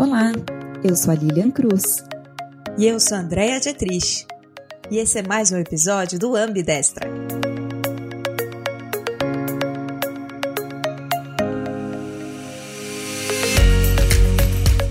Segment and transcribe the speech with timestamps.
[0.00, 0.32] Olá,
[0.82, 2.02] eu sou a Lilian Cruz.
[2.78, 4.26] E eu sou a Andrea Dietrich.
[4.90, 7.06] E esse é mais um episódio do Ambidestra.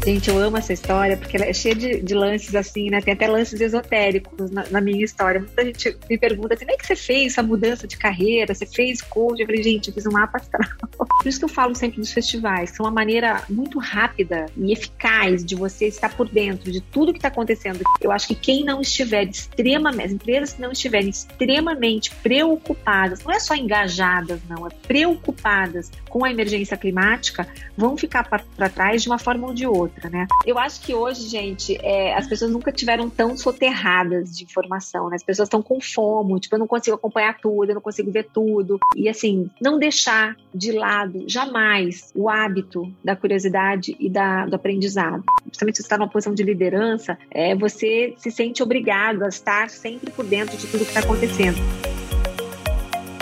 [0.09, 2.99] Gente, eu amo essa história porque ela é cheia de, de lances assim, né?
[2.99, 5.39] Tem até lances esotéricos na, na, minha história.
[5.39, 8.55] Muita gente me pergunta assim: como é que você fez essa mudança de carreira?
[8.55, 9.39] Você fez coach?
[9.39, 10.67] Eu falei, gente, eu fiz um mapa astral.
[10.97, 12.71] Por isso que eu falo sempre dos festivais.
[12.71, 17.19] São uma maneira muito rápida e eficaz de você estar por dentro de tudo que
[17.19, 17.81] está acontecendo.
[18.01, 23.31] Eu acho que quem não estiver extremamente, as empresas que não estiverem extremamente preocupadas, não
[23.31, 29.09] é só engajadas, não, é preocupadas com a emergência climática, vão ficar para trás de
[29.09, 30.27] uma forma ou de outra outra, né?
[30.45, 35.17] Eu acho que hoje, gente, é, as pessoas nunca tiveram tão soterradas de informação, né?
[35.17, 38.29] As pessoas estão com fome, tipo, eu não consigo acompanhar tudo, eu não consigo ver
[38.33, 38.79] tudo.
[38.95, 45.23] E assim, não deixar de lado jamais o hábito da curiosidade e da, do aprendizado.
[45.43, 49.69] Principalmente se você está numa posição de liderança, é, você se sente obrigado a estar
[49.69, 51.57] sempre por dentro de tudo que está acontecendo.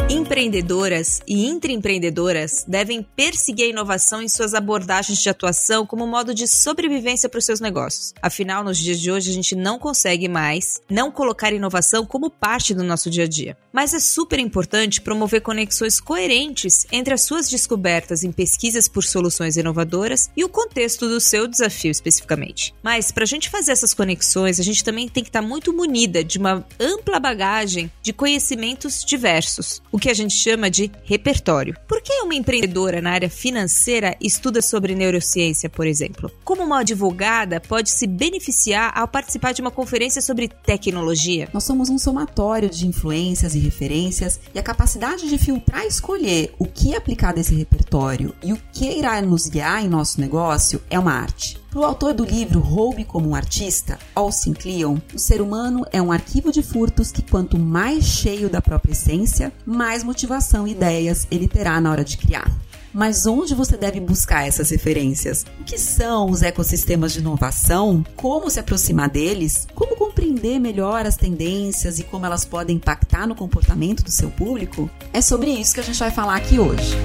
[0.10, 6.48] Empreendedoras e intraempreendedoras devem perseguir a inovação em suas abordagens de atuação como modo de
[6.48, 8.14] sobrevivência para os seus negócios.
[8.22, 12.74] Afinal, nos dias de hoje, a gente não consegue mais não colocar inovação como parte
[12.74, 13.58] do nosso dia a dia.
[13.74, 19.58] Mas é super importante promover conexões coerentes entre as suas descobertas em pesquisas por soluções
[19.58, 22.74] inovadoras e o contexto do seu desafio especificamente.
[22.82, 26.24] Mas para a gente fazer essas conexões, a gente também tem que estar muito munida
[26.24, 31.76] de uma ampla bagagem de conhecimentos diversos o que a gente chama de repertório.
[31.88, 36.32] Por que uma empreendedora na área financeira estuda sobre neurociência, por exemplo?
[36.44, 41.50] Como uma advogada pode se beneficiar ao participar de uma conferência sobre tecnologia?
[41.52, 46.54] Nós somos um somatório de influências e referências e a capacidade de filtrar e escolher
[46.60, 51.00] o que aplicar desse repertório e o que irá nos guiar em nosso negócio é
[51.00, 51.58] uma arte.
[51.78, 56.02] Para o autor do livro Roube como um Artista, Austin Kleon, o ser humano é
[56.02, 61.28] um arquivo de furtos que, quanto mais cheio da própria essência, mais motivação e ideias
[61.30, 62.52] ele terá na hora de criar.
[62.92, 65.46] Mas onde você deve buscar essas referências?
[65.62, 68.04] O que são os ecossistemas de inovação?
[68.16, 69.68] Como se aproximar deles?
[69.76, 74.90] Como compreender melhor as tendências e como elas podem impactar no comportamento do seu público?
[75.14, 76.98] É sobre isso que a gente vai falar aqui hoje.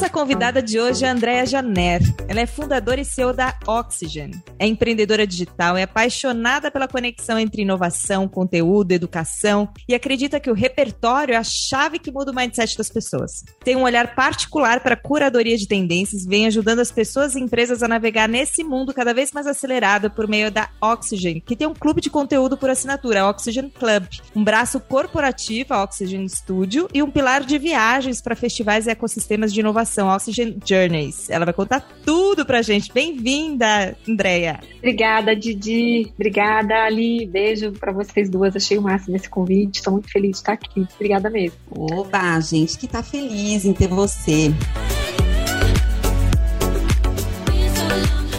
[0.00, 2.00] Nossa convidada de hoje é a Andrea Janer.
[2.26, 4.30] Ela é fundadora e CEO da Oxygen.
[4.58, 10.54] É empreendedora digital, é apaixonada pela conexão entre inovação, conteúdo, educação e acredita que o
[10.54, 13.44] repertório é a chave que muda o mindset das pessoas.
[13.62, 17.82] Tem um olhar particular para a curadoria de tendências, vem ajudando as pessoas e empresas
[17.82, 21.74] a navegar nesse mundo cada vez mais acelerado por meio da Oxygen, que tem um
[21.74, 27.02] clube de conteúdo por assinatura, a Oxygen Club, um braço corporativo, a Oxygen Studio, e
[27.02, 31.28] um pilar de viagens para festivais e ecossistemas de inovação inovação, Oxygen Journeys.
[31.28, 32.92] Ela vai contar tudo pra gente.
[32.92, 34.60] Bem-vinda, Andréia.
[34.78, 36.12] Obrigada, Didi.
[36.14, 37.26] Obrigada, Ali.
[37.26, 38.54] Beijo pra vocês duas.
[38.54, 39.76] Achei o máximo esse convite.
[39.76, 40.86] Estou muito feliz de estar aqui.
[40.94, 41.58] Obrigada mesmo.
[41.70, 44.52] Oba, gente que tá feliz em ter você.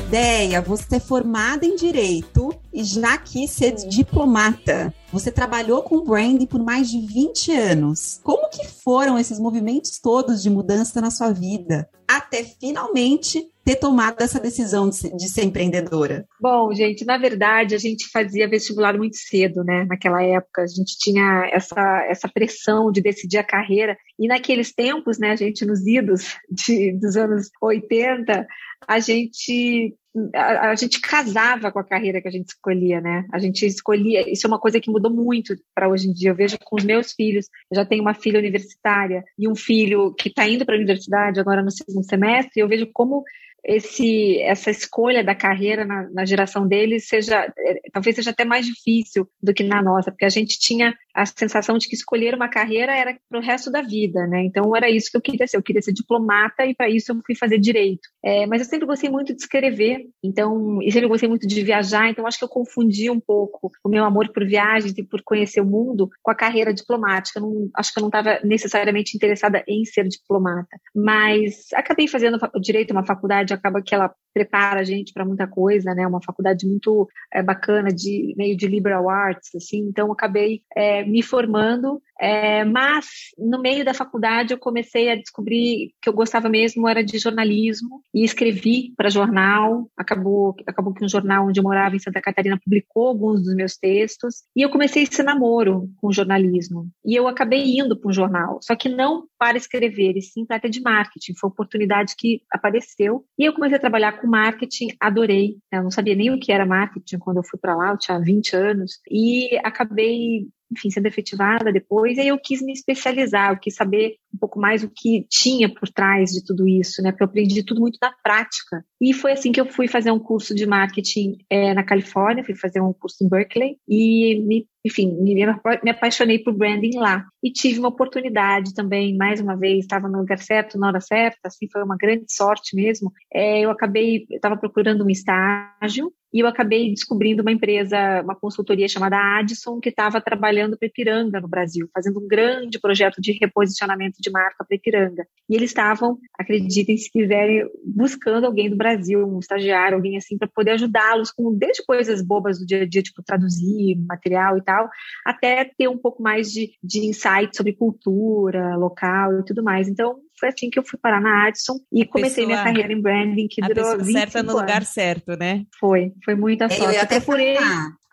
[0.08, 4.94] Ideia, você é formada em Direito e já quis ser diplomata.
[5.12, 8.22] Você trabalhou com branding por mais de 20 anos.
[8.24, 11.90] Como que foram esses movimentos todos de mudança na sua vida?
[12.08, 16.26] Até finalmente ter tomado essa decisão de ser empreendedora?
[16.40, 19.86] Bom, gente, na verdade, a gente fazia vestibular muito cedo, né?
[19.88, 23.98] Naquela época, a gente tinha essa, essa pressão de decidir a carreira.
[24.18, 28.48] E naqueles tempos, né, gente nos idos de, dos anos 80,
[28.88, 29.96] a gente
[30.36, 33.25] a, a, gente casava com a carreira que a gente escolhia, né?
[33.31, 34.30] A gente escolhia.
[34.30, 36.31] Isso é uma coisa que mudou muito para hoje em dia.
[36.31, 37.47] Eu vejo com os meus filhos.
[37.72, 41.40] Eu já tenho uma filha universitária e um filho que está indo para a universidade
[41.40, 42.62] agora no segundo semestre.
[42.62, 43.24] Eu vejo como
[43.64, 48.66] esse, essa escolha da carreira na, na geração deles seja, é, talvez seja até mais
[48.66, 52.47] difícil do que na nossa, porque a gente tinha a sensação de que escolher uma
[52.47, 54.44] carreira era para o resto da vida, né?
[54.44, 55.58] Então era isso que eu queria ser.
[55.58, 58.08] Eu queria ser diplomata e para isso eu fui fazer direito.
[58.24, 62.09] É, mas eu sempre gostei muito de escrever, então e sempre gostei muito de viajar.
[62.09, 65.62] Então acho que eu confundi um pouco o meu amor por viagens e por conhecer
[65.62, 67.40] o mundo com a carreira diplomática.
[67.40, 72.40] Eu não, acho que eu não estava necessariamente interessada em ser diplomata, mas acabei fazendo
[72.62, 73.51] direito uma faculdade.
[73.53, 76.08] Acaba que ela prepara a gente para muita coisa, né?
[76.08, 79.80] Uma faculdade muito é, bacana de meio de liberal arts, assim.
[79.80, 85.91] Então acabei é, me formando É, mas no meio da faculdade eu comecei a descobrir
[86.00, 89.90] que eu gostava mesmo era de jornalismo e escrevi para jornal.
[89.97, 93.76] Acabou, acabou que um jornal onde eu morava em Santa Catarina publicou alguns dos meus
[93.76, 96.88] textos e eu comecei esse namoro com jornalismo.
[97.03, 100.59] E eu acabei indo para um jornal, só que não para escrever, e sim para
[100.59, 101.34] ter de marketing.
[101.34, 105.58] Foi uma oportunidade que apareceu e eu comecei a trabalhar com marketing, adorei.
[105.72, 108.20] Eu não sabia nem o que era marketing quando eu fui para lá, eu tinha
[108.20, 113.59] 20 anos e acabei enfim, sendo efetivada depois, e aí eu quis me especializar, eu
[113.59, 117.12] quis saber um pouco mais o que tinha por trás de tudo isso, né?
[117.12, 118.84] Porque eu aprendi tudo muito na prática.
[119.00, 122.56] E foi assim que eu fui fazer um curso de marketing é, na Califórnia, fui
[122.56, 125.44] fazer um curso em Berkeley e me, enfim, me,
[125.90, 127.26] apaixonei por branding lá.
[127.44, 131.40] E tive uma oportunidade também, mais uma vez, estava no lugar certo, na hora certa,
[131.46, 133.12] assim, foi uma grande sorte mesmo.
[133.34, 138.88] É, eu acabei, estava procurando um estágio e eu acabei descobrindo uma empresa, uma consultoria
[138.88, 144.18] chamada Addison, que estava trabalhando para Ipiranga no Brasil, fazendo um grande projeto de reposicionamento
[144.20, 145.26] de marca para Ipiranga.
[145.50, 150.48] E eles estavam, acreditem se quiserem, buscando alguém do Brasil, um estagiário, alguém assim, para
[150.48, 154.90] poder ajudá-los com desde coisas bobas do dia a dia, tipo traduzir material e tal,
[155.26, 159.88] até ter um pouco mais de, de insight sobre cultura local e tudo mais.
[159.88, 162.91] Então, foi assim que eu fui parar na Addison e a comecei pessoa, minha carreira
[162.91, 165.66] em branding, que durou 20 certa no lugar certo, né?
[165.79, 166.96] Foi, foi muita sorte.
[166.96, 167.59] Eu até por ele.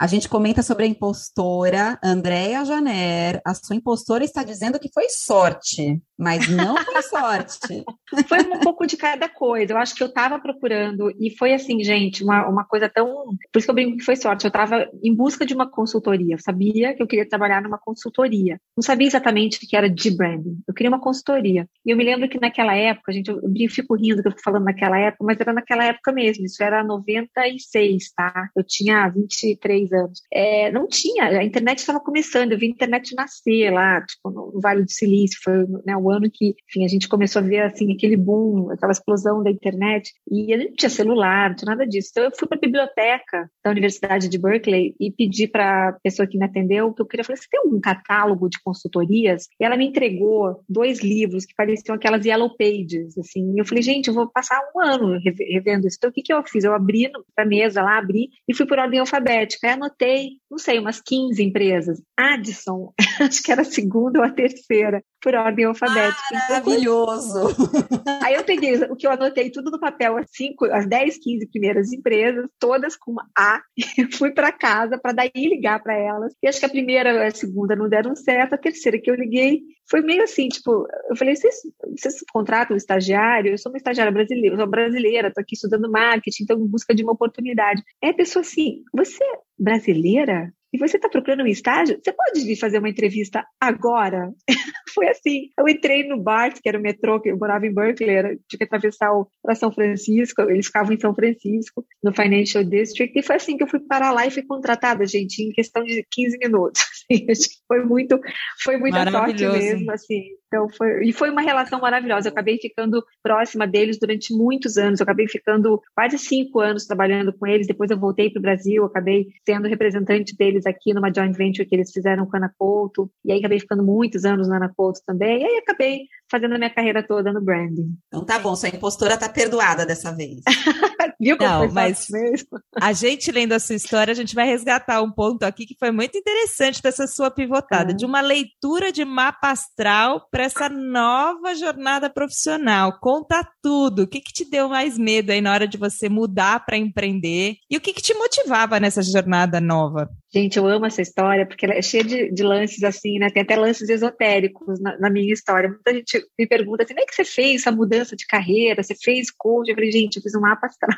[0.01, 3.41] A gente comenta sobre a impostora, Andréa Janer.
[3.45, 7.85] A sua impostora está dizendo que foi sorte, mas não foi sorte.
[8.29, 9.73] foi um pouco de cada coisa.
[9.73, 13.07] Eu acho que eu estava procurando, e foi assim, gente, uma, uma coisa tão.
[13.53, 14.45] Por isso que eu brinco que foi sorte.
[14.45, 16.37] Eu estava em busca de uma consultoria.
[16.37, 18.61] Eu sabia que eu queria trabalhar numa consultoria.
[18.77, 20.61] Não sabia exatamente o que era de branding.
[20.69, 21.69] Eu queria uma consultoria.
[21.85, 24.45] E eu me lembro que naquela época, gente, eu, eu fico rindo que eu fico
[24.45, 26.45] falando naquela época, mas era naquela época mesmo.
[26.45, 28.49] Isso era 96, tá?
[28.57, 30.23] Eu tinha 23 anos.
[30.33, 34.61] É, não tinha, a internet estava começando, eu vi a internet nascer lá, tipo, no
[34.61, 37.93] Vale do Silício, foi né, o ano que, enfim, a gente começou a ver, assim,
[37.93, 42.09] aquele boom, aquela explosão da internet, e gente não tinha celular, não tinha nada disso.
[42.11, 46.27] Então, eu fui para a biblioteca da Universidade de Berkeley e pedi para a pessoa
[46.27, 49.49] que me atendeu, que eu queria, falar, você tem algum catálogo de consultorias?
[49.61, 53.83] E ela me entregou dois livros que pareciam aquelas yellow pages, assim, e eu falei,
[53.83, 55.97] gente, eu vou passar um ano revendo isso.
[55.99, 56.65] Então, o que que eu fiz?
[56.65, 61.01] Eu abri a mesa lá, abri e fui por ordem alfabética anotei, não sei, umas
[61.01, 62.03] 15 empresas.
[62.17, 66.35] Addison, acho que era a segunda ou a terceira, por ordem alfabética.
[66.49, 67.49] Maravilhoso!
[68.23, 71.47] Aí eu peguei o que eu anotei tudo no papel, as, cinco, as 10, 15
[71.49, 76.35] primeiras empresas, todas com A, e fui para casa para daí ligar para elas.
[76.43, 79.15] E acho que a primeira e a segunda não deram certo, a terceira que eu
[79.15, 81.55] liguei foi meio assim, tipo, eu falei, vocês,
[81.97, 83.53] vocês contratam um estagiário?
[83.53, 86.95] Eu sou uma estagiária brasileira, eu sou brasileira, tô aqui estudando marketing, então em busca
[86.95, 87.83] de uma oportunidade.
[88.03, 90.53] É a pessoa assim, você é brasileira?
[90.73, 94.33] E você está procurando um estágio, você pode vir fazer uma entrevista agora?
[94.95, 95.51] Foi assim.
[95.59, 98.59] Eu entrei no BART, que era o metrô, que eu morava em Berkeley, era, tinha
[98.59, 99.11] que atravessar
[99.43, 103.63] para São Francisco, eles ficavam em São Francisco, no Financial District, e foi assim que
[103.63, 106.83] eu fui parar lá e fui contratada, gente, em questão de 15 minutos.
[107.09, 107.25] Assim,
[107.67, 108.21] foi muito,
[108.63, 110.25] foi muita sorte mesmo, assim.
[110.47, 112.29] Então foi, e foi uma relação maravilhosa.
[112.29, 114.99] Eu acabei ficando próxima deles durante muitos anos.
[114.99, 117.67] Eu acabei ficando quase cinco anos trabalhando com eles.
[117.67, 121.75] Depois eu voltei para o Brasil, acabei sendo representante deles aqui numa joint venture que
[121.75, 123.11] eles fizeram com a Ana Couto.
[123.25, 125.43] E aí acabei ficando muitos anos na Ana Couto também.
[125.43, 127.95] E aí acabei fazendo a minha carreira toda no branding.
[128.09, 130.43] Então tá bom, sua impostora tá perdoada dessa vez.
[131.21, 132.61] Viu como Não, mas mesmo?
[132.81, 135.91] a gente lendo a sua história, a gente vai resgatar um ponto aqui que foi
[135.91, 137.95] muito interessante dessa sua pivotada, é.
[137.95, 142.99] de uma leitura de mapa astral para essa nova jornada profissional.
[143.01, 144.03] Conta tudo.
[144.03, 147.57] O que, que te deu mais medo aí na hora de você mudar para empreender?
[147.71, 150.09] E o que, que te motivava nessa jornada nova?
[150.31, 153.31] Gente, eu amo essa história, porque ela é cheia de, de lances assim, né?
[153.31, 155.71] Tem até lances esotéricos na, na, minha história.
[155.71, 158.83] Muita gente me pergunta assim, como é que você fez essa mudança de carreira?
[158.83, 159.69] Você fez coach?
[159.71, 160.98] Eu falei, gente, eu fiz um mapa astral.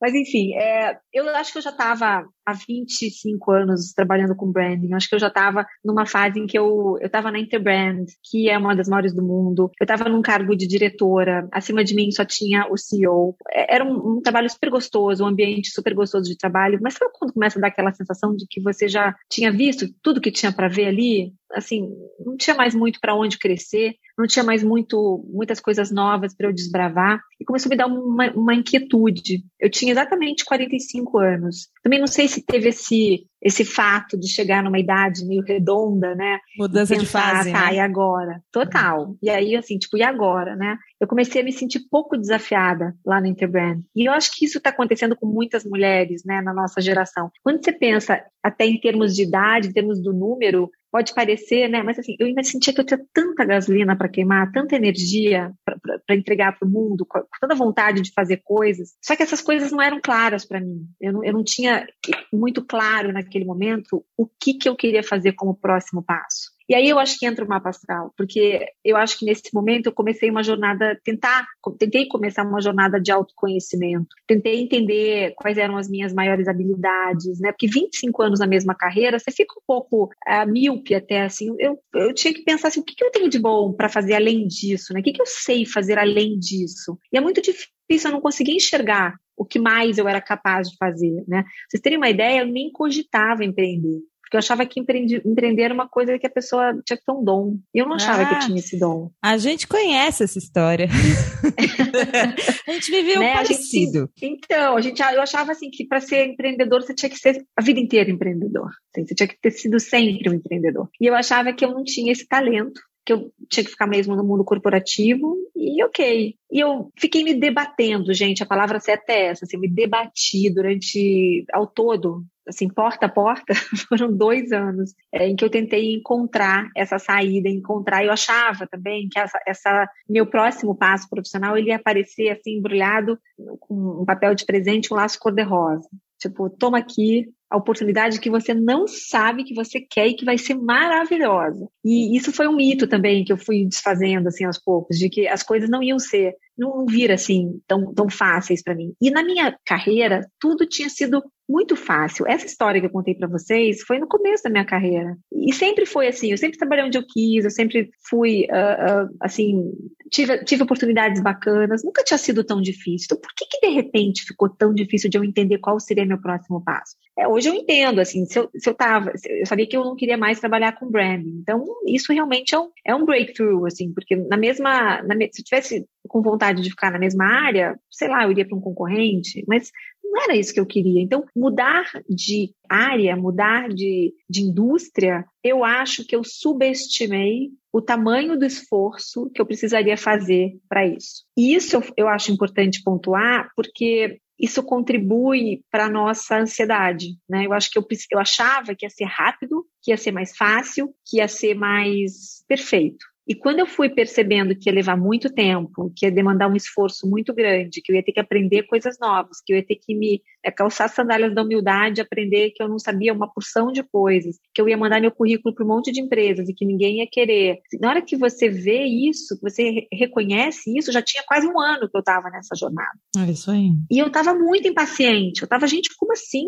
[0.00, 4.90] Mas enfim, é, eu acho que eu já estava há 25 anos trabalhando com branding.
[4.90, 8.48] Eu acho que eu já estava numa fase em que eu estava na Interbrand, que
[8.48, 9.70] é uma das maiores do mundo.
[9.78, 11.46] Eu estava num cargo de diretora.
[11.52, 13.36] Acima de mim só tinha o CEO.
[13.50, 16.78] É, era um, um, trabalho super gostoso, um ambiente super gostoso de trabalho.
[16.82, 20.20] Mas sabe quando começa a dar aquela sensação de que você já tinha visto tudo
[20.20, 21.34] que tinha para ver ali?
[21.52, 21.90] Assim,
[22.24, 26.48] não tinha mais muito para onde crescer não tinha mais muito, muitas coisas novas para
[26.48, 29.44] eu desbravar, e começou a me dar uma, uma inquietude.
[29.60, 31.68] Eu tinha exatamente 45 anos.
[31.84, 36.38] Também não sei se teve esse, esse fato de chegar numa idade meio redonda, né?
[36.58, 37.52] Mudança pensar, de fase.
[37.52, 37.76] Tá, né?
[37.76, 38.42] e agora?
[38.52, 39.16] Total.
[39.22, 40.76] E aí, assim, tipo, e agora, né?
[41.00, 43.80] Eu comecei a me sentir pouco desafiada lá no Interbrand.
[43.94, 47.30] E eu acho que isso está acontecendo com muitas mulheres, né, na nossa geração.
[47.42, 51.82] Quando você pensa até em termos de idade, em termos do número, pode parecer, né?
[51.82, 56.16] Mas assim, eu ainda sentia que eu tinha tanta gasolina para queimar, tanta energia para
[56.16, 58.96] entregar para o mundo, com tanta vontade de fazer coisas.
[59.04, 60.86] Só que essas coisas não eram claras para mim.
[61.00, 61.86] Eu não, eu não tinha
[62.32, 66.57] muito claro naquele momento o que, que eu queria fazer como próximo passo.
[66.68, 69.86] E aí eu acho que entra o mapa astral, porque eu acho que nesse momento
[69.86, 71.46] eu comecei uma jornada, tentar,
[71.78, 77.52] tentei começar uma jornada de autoconhecimento, tentei entender quais eram as minhas maiores habilidades, né?
[77.52, 81.78] Porque 25 anos na mesma carreira, você fica um pouco uh, míope até, assim, eu,
[81.94, 84.46] eu tinha que pensar assim, o que, que eu tenho de bom para fazer além
[84.46, 85.00] disso, né?
[85.00, 86.98] O que, que eu sei fazer além disso?
[87.10, 90.76] E é muito difícil, eu não conseguia enxergar o que mais eu era capaz de
[90.76, 91.42] fazer, né?
[91.42, 94.00] Pra vocês terem uma ideia, eu nem cogitava empreender.
[94.28, 97.12] Porque eu achava que empreender, empreender era uma coisa que a pessoa tinha que ter
[97.12, 97.56] um dom.
[97.74, 99.10] E eu não achava ah, que eu tinha esse dom.
[99.22, 100.86] A gente conhece essa história.
[102.68, 103.32] a gente viveu né?
[103.32, 104.00] parecido.
[104.00, 107.16] A gente, então, a gente, eu achava assim que para ser empreendedor você tinha que
[107.16, 108.68] ser a vida inteira empreendedor.
[108.92, 110.90] Assim, você tinha que ter sido sempre um empreendedor.
[111.00, 114.14] E eu achava que eu não tinha esse talento que eu tinha que ficar mesmo
[114.14, 116.34] no mundo corporativo e ok.
[116.52, 121.46] E eu fiquei me debatendo, gente, a palavra certa é essa, assim, me debati durante,
[121.54, 123.52] ao todo, assim, porta a porta,
[123.88, 129.08] foram dois anos é, em que eu tentei encontrar essa saída, encontrar, eu achava também
[129.08, 133.18] que essa, essa, meu próximo passo profissional, ele ia aparecer assim, embrulhado
[133.60, 135.88] com um papel de presente, um laço cor-de-rosa.
[136.18, 140.36] Tipo, toma aqui, a oportunidade que você não sabe que você quer e que vai
[140.36, 141.66] ser maravilhosa.
[141.84, 145.26] E isso foi um mito também que eu fui desfazendo assim aos poucos, de que
[145.26, 148.92] as coisas não iam ser, não vir assim tão, tão fáceis para mim.
[149.00, 152.26] E na minha carreira, tudo tinha sido muito fácil.
[152.28, 155.16] Essa história que eu contei para vocês foi no começo da minha carreira.
[155.32, 159.16] E sempre foi assim, eu sempre trabalhei onde eu quis, eu sempre fui, uh, uh,
[159.20, 159.72] assim,
[160.10, 163.06] tive, tive oportunidades bacanas, nunca tinha sido tão difícil.
[163.06, 166.20] Então, por que que de repente ficou tão difícil de eu entender qual seria meu
[166.20, 166.96] próximo passo?
[167.18, 169.96] É, hoje eu entendo, assim, se eu, se eu tava, eu sabia que eu não
[169.96, 171.38] queria mais trabalhar com branding.
[171.40, 175.44] Então, isso realmente é um, é um breakthrough, assim, porque na mesma, na, se eu
[175.44, 179.44] tivesse com vontade de ficar na mesma área, sei lá, eu iria para um concorrente,
[179.46, 179.70] mas
[180.02, 181.00] não era isso que eu queria.
[181.00, 188.38] Então, mudar de área, mudar de, de indústria, eu acho que eu subestimei o tamanho
[188.38, 191.24] do esforço que eu precisaria fazer para isso.
[191.36, 197.44] E isso eu, eu acho importante pontuar, porque isso contribui para a nossa ansiedade, né?
[197.46, 200.94] Eu acho que eu, eu achava que ia ser rápido, que ia ser mais fácil,
[201.04, 203.04] que ia ser mais perfeito.
[203.28, 207.06] E quando eu fui percebendo que ia levar muito tempo, que ia demandar um esforço
[207.06, 209.94] muito grande, que eu ia ter que aprender coisas novas, que eu ia ter que
[209.94, 214.36] me é, calçar sandálias da humildade, aprender que eu não sabia uma porção de coisas,
[214.54, 217.06] que eu ia mandar meu currículo para um monte de empresas e que ninguém ia
[217.10, 217.58] querer.
[217.80, 221.88] Na hora que você vê isso, que você reconhece isso, já tinha quase um ano
[221.88, 222.98] que eu estava nessa jornada.
[223.16, 223.70] É isso aí.
[223.90, 225.42] E eu estava muito impaciente.
[225.42, 226.46] Eu estava, gente, como assim?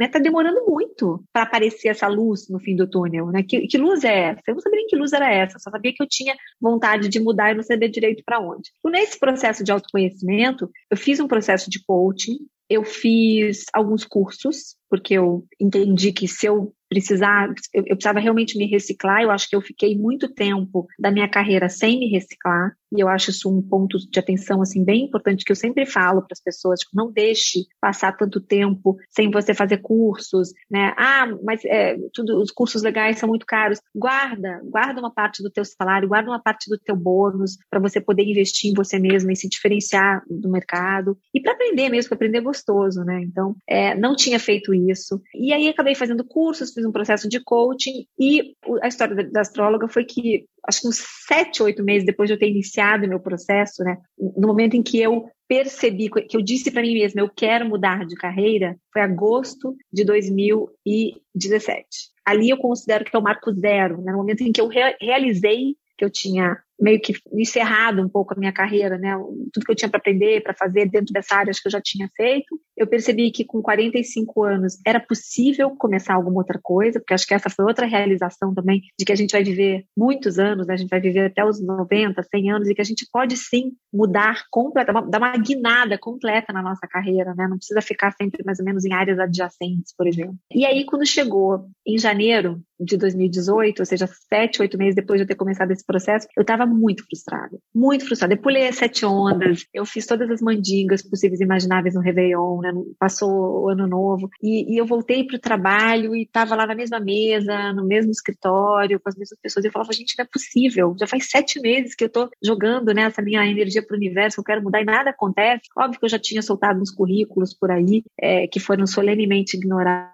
[0.00, 0.08] Né?
[0.08, 3.42] Tá demorando muito para aparecer essa luz no fim do túnel, né?
[3.42, 4.42] Que, que luz é essa?
[4.48, 7.08] Eu não sabia nem que luz era essa, só sabia que eu tinha tinha vontade
[7.08, 8.70] de mudar e não sabia direito para onde.
[8.84, 12.38] E nesse processo de autoconhecimento, eu fiz um processo de coaching,
[12.72, 18.56] eu fiz alguns cursos, porque eu entendi que se eu precisar, eu, eu, precisava realmente
[18.56, 19.22] me reciclar.
[19.22, 22.72] Eu acho que eu fiquei muito tempo da minha carreira sem me reciclar.
[22.92, 26.20] E eu acho isso um ponto de atenção assim bem importante que eu sempre falo
[26.20, 30.94] para as pessoas, tipo, não deixe passar tanto tempo sem você fazer cursos, né?
[30.96, 33.80] Ah, mas é, tudo, os cursos legais são muito caros.
[33.94, 38.00] Guarda, guarda uma parte do teu salário, guarda uma parte do teu bônus para você
[38.00, 42.16] poder investir em você mesma e se diferenciar do mercado e para aprender mesmo, para
[42.16, 43.22] aprender gostoso, né?
[43.22, 45.20] Então, é, não tinha feito isso.
[45.34, 49.40] E aí acabei fazendo cursos, fiz um processo de coaching e a história da, da
[49.40, 53.08] astróloga foi que acho que uns sete, oito meses depois de eu ter iniciado o
[53.08, 57.20] meu processo, né, no momento em que eu percebi, que eu disse para mim mesma,
[57.20, 61.86] eu quero mudar de carreira, foi agosto de 2017.
[62.24, 64.96] Ali eu considero que é o marco zero, né, no momento em que eu re
[65.00, 69.16] realizei que eu tinha meio que encerrado um pouco a minha carreira, né?
[69.52, 72.08] Tudo que eu tinha para aprender, para fazer dentro dessa área que eu já tinha
[72.16, 72.58] feito.
[72.76, 77.34] Eu percebi que com 45 anos era possível começar alguma outra coisa, porque acho que
[77.34, 80.74] essa foi outra realização também de que a gente vai viver muitos anos, né?
[80.74, 83.72] A gente vai viver até os 90, 100 anos e que a gente pode sim
[83.92, 87.46] mudar completamente, dar uma guinada completa na nossa carreira, né?
[87.48, 90.36] Não precisa ficar sempre mais ou menos em áreas adjacentes, por exemplo.
[90.52, 95.24] E aí quando chegou em janeiro de 2018, ou seja, sete, oito meses depois de
[95.24, 98.34] eu ter começado esse processo, eu estava muito frustrada, muito frustrada.
[98.34, 102.60] Eu pulei as sete ondas, eu fiz todas as mandingas possíveis e imagináveis no Réveillon,
[102.60, 102.72] né?
[102.98, 106.74] Passou o ano novo, e, e eu voltei para o trabalho e estava lá na
[106.74, 109.64] mesma mesa, no mesmo escritório, com as mesmas pessoas.
[109.64, 110.94] E eu falava, gente, não é possível.
[110.98, 114.40] Já faz sete meses que eu estou jogando né, essa minha energia para o universo,
[114.40, 115.62] eu quero mudar e nada acontece.
[115.76, 120.12] Óbvio que eu já tinha soltado uns currículos por aí, é, que foram solenemente ignorados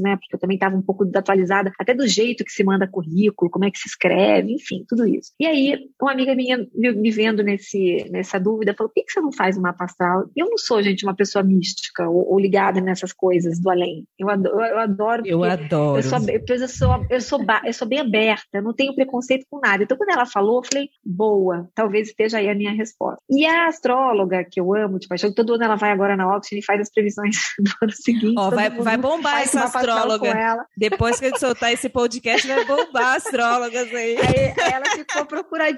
[0.00, 0.16] né?
[0.16, 3.64] Porque eu também estava um pouco desatualizada, até do jeito que se manda currículo, como
[3.64, 5.32] é que se escreve, enfim, tudo isso.
[5.38, 9.32] E aí, uma amiga minha me, vendo nesse, nessa dúvida falou: por que, você não
[9.32, 10.24] faz uma astral?
[10.36, 14.06] Eu não sou, gente, uma pessoa mística ou, ou ligada nessas coisas do além.
[14.18, 14.60] Eu adoro.
[14.60, 15.22] Eu adoro.
[15.26, 15.98] Eu, adoro.
[15.98, 19.82] Eu sou, eu, sou, eu, sou, eu sou bem aberta, não tenho preconceito com nada.
[19.82, 23.20] Então, quando ela falou, eu falei: boa, talvez esteja aí a minha resposta.
[23.30, 26.64] E a astróloga que eu amo, tipo, todo ano ela vai agora na Oxford e
[26.64, 28.34] faz as previsões do ano seguinte.
[28.38, 30.66] Ó, vai, vai bombar essa astróloga.
[30.76, 34.16] Depois que a gente soltar esse podcast, vai bombar astrólogas aí.
[34.16, 34.72] aí.
[34.72, 35.24] ela ficou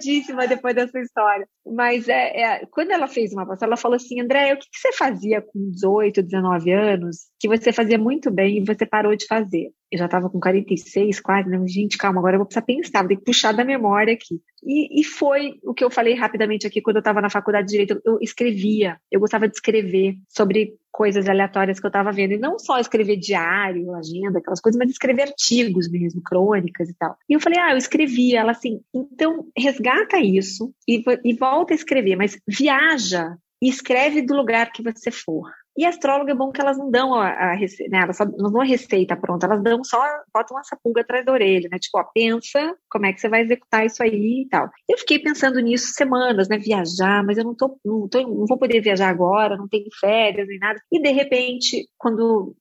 [0.00, 1.46] procuradíssima depois dessa história.
[1.66, 4.78] Mas é, é, quando ela fez uma passagem, ela falou assim: André, o que, que
[4.78, 9.26] você fazia com 18, 19 anos que você fazia muito bem e você parou de
[9.26, 9.70] fazer?
[9.90, 11.58] eu já estava com 46 quase, né?
[11.66, 14.40] Gente, calma, agora eu vou precisar pensar, vou ter que puxar da memória aqui.
[14.62, 17.72] E, e foi o que eu falei rapidamente aqui quando eu estava na faculdade de
[17.72, 18.00] Direito.
[18.04, 22.32] Eu escrevia, eu gostava de escrever sobre coisas aleatórias que eu estava vendo.
[22.34, 27.16] E não só escrever diário, agenda, aquelas coisas, mas escrever artigos mesmo, crônicas e tal.
[27.26, 28.36] E eu falei, ah, eu escrevi.
[28.36, 34.36] Ela assim, então resgata isso e, e volta a escrever, mas viaja e escreve do
[34.36, 35.50] lugar que você for.
[35.80, 38.02] E astrólogo é bom que elas não dão a, a receita, né?
[38.02, 39.98] Elas só, não dão a receita pronta, elas dão só,
[40.30, 41.78] botam essa pulga atrás da orelha, né?
[41.78, 44.68] Tipo, ó, pensa como é que você vai executar isso aí e tal.
[44.86, 46.58] Eu fiquei pensando nisso semanas, né?
[46.58, 50.46] Viajar, mas eu não tô, não tô, não vou poder viajar agora, não tenho férias
[50.48, 50.78] nem nada.
[50.92, 52.54] E de repente, quando,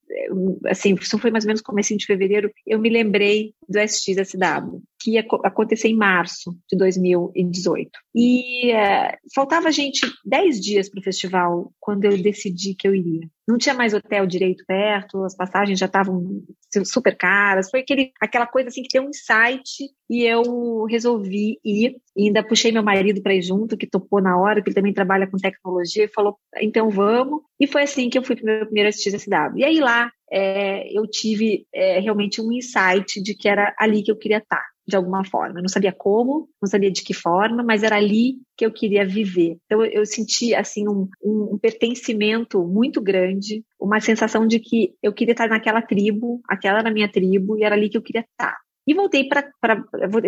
[0.67, 5.11] assim, isso foi mais ou menos começo de fevereiro, eu me lembrei do SXSW que
[5.11, 7.89] ia acontecer em março de 2018.
[8.13, 13.27] E é, faltava gente 10 dias para o festival quando eu decidi que eu iria.
[13.47, 16.43] Não tinha mais hotel direito perto, as passagens já estavam
[16.85, 17.69] super caras.
[17.71, 21.95] Foi aquele, aquela coisa assim que deu um insight e eu resolvi ir.
[22.15, 24.93] E ainda puxei meu marido para ir junto, que topou na hora, que ele também
[24.93, 27.41] trabalha com tecnologia, e falou: então vamos.
[27.59, 29.59] E foi assim que eu fui para o meu primeiro cidade.
[29.59, 34.11] E aí lá é, eu tive é, realmente um insight de que era ali que
[34.11, 35.59] eu queria estar de alguma forma.
[35.59, 39.05] Eu não sabia como, não sabia de que forma, mas era ali que eu queria
[39.05, 39.57] viver.
[39.65, 45.13] Então eu, senti assim um, um, um, pertencimento muito grande, uma sensação de que eu
[45.13, 48.21] queria estar naquela tribo, aquela era a minha tribo e era ali que eu queria
[48.21, 48.57] estar.
[48.89, 49.47] E voltei para.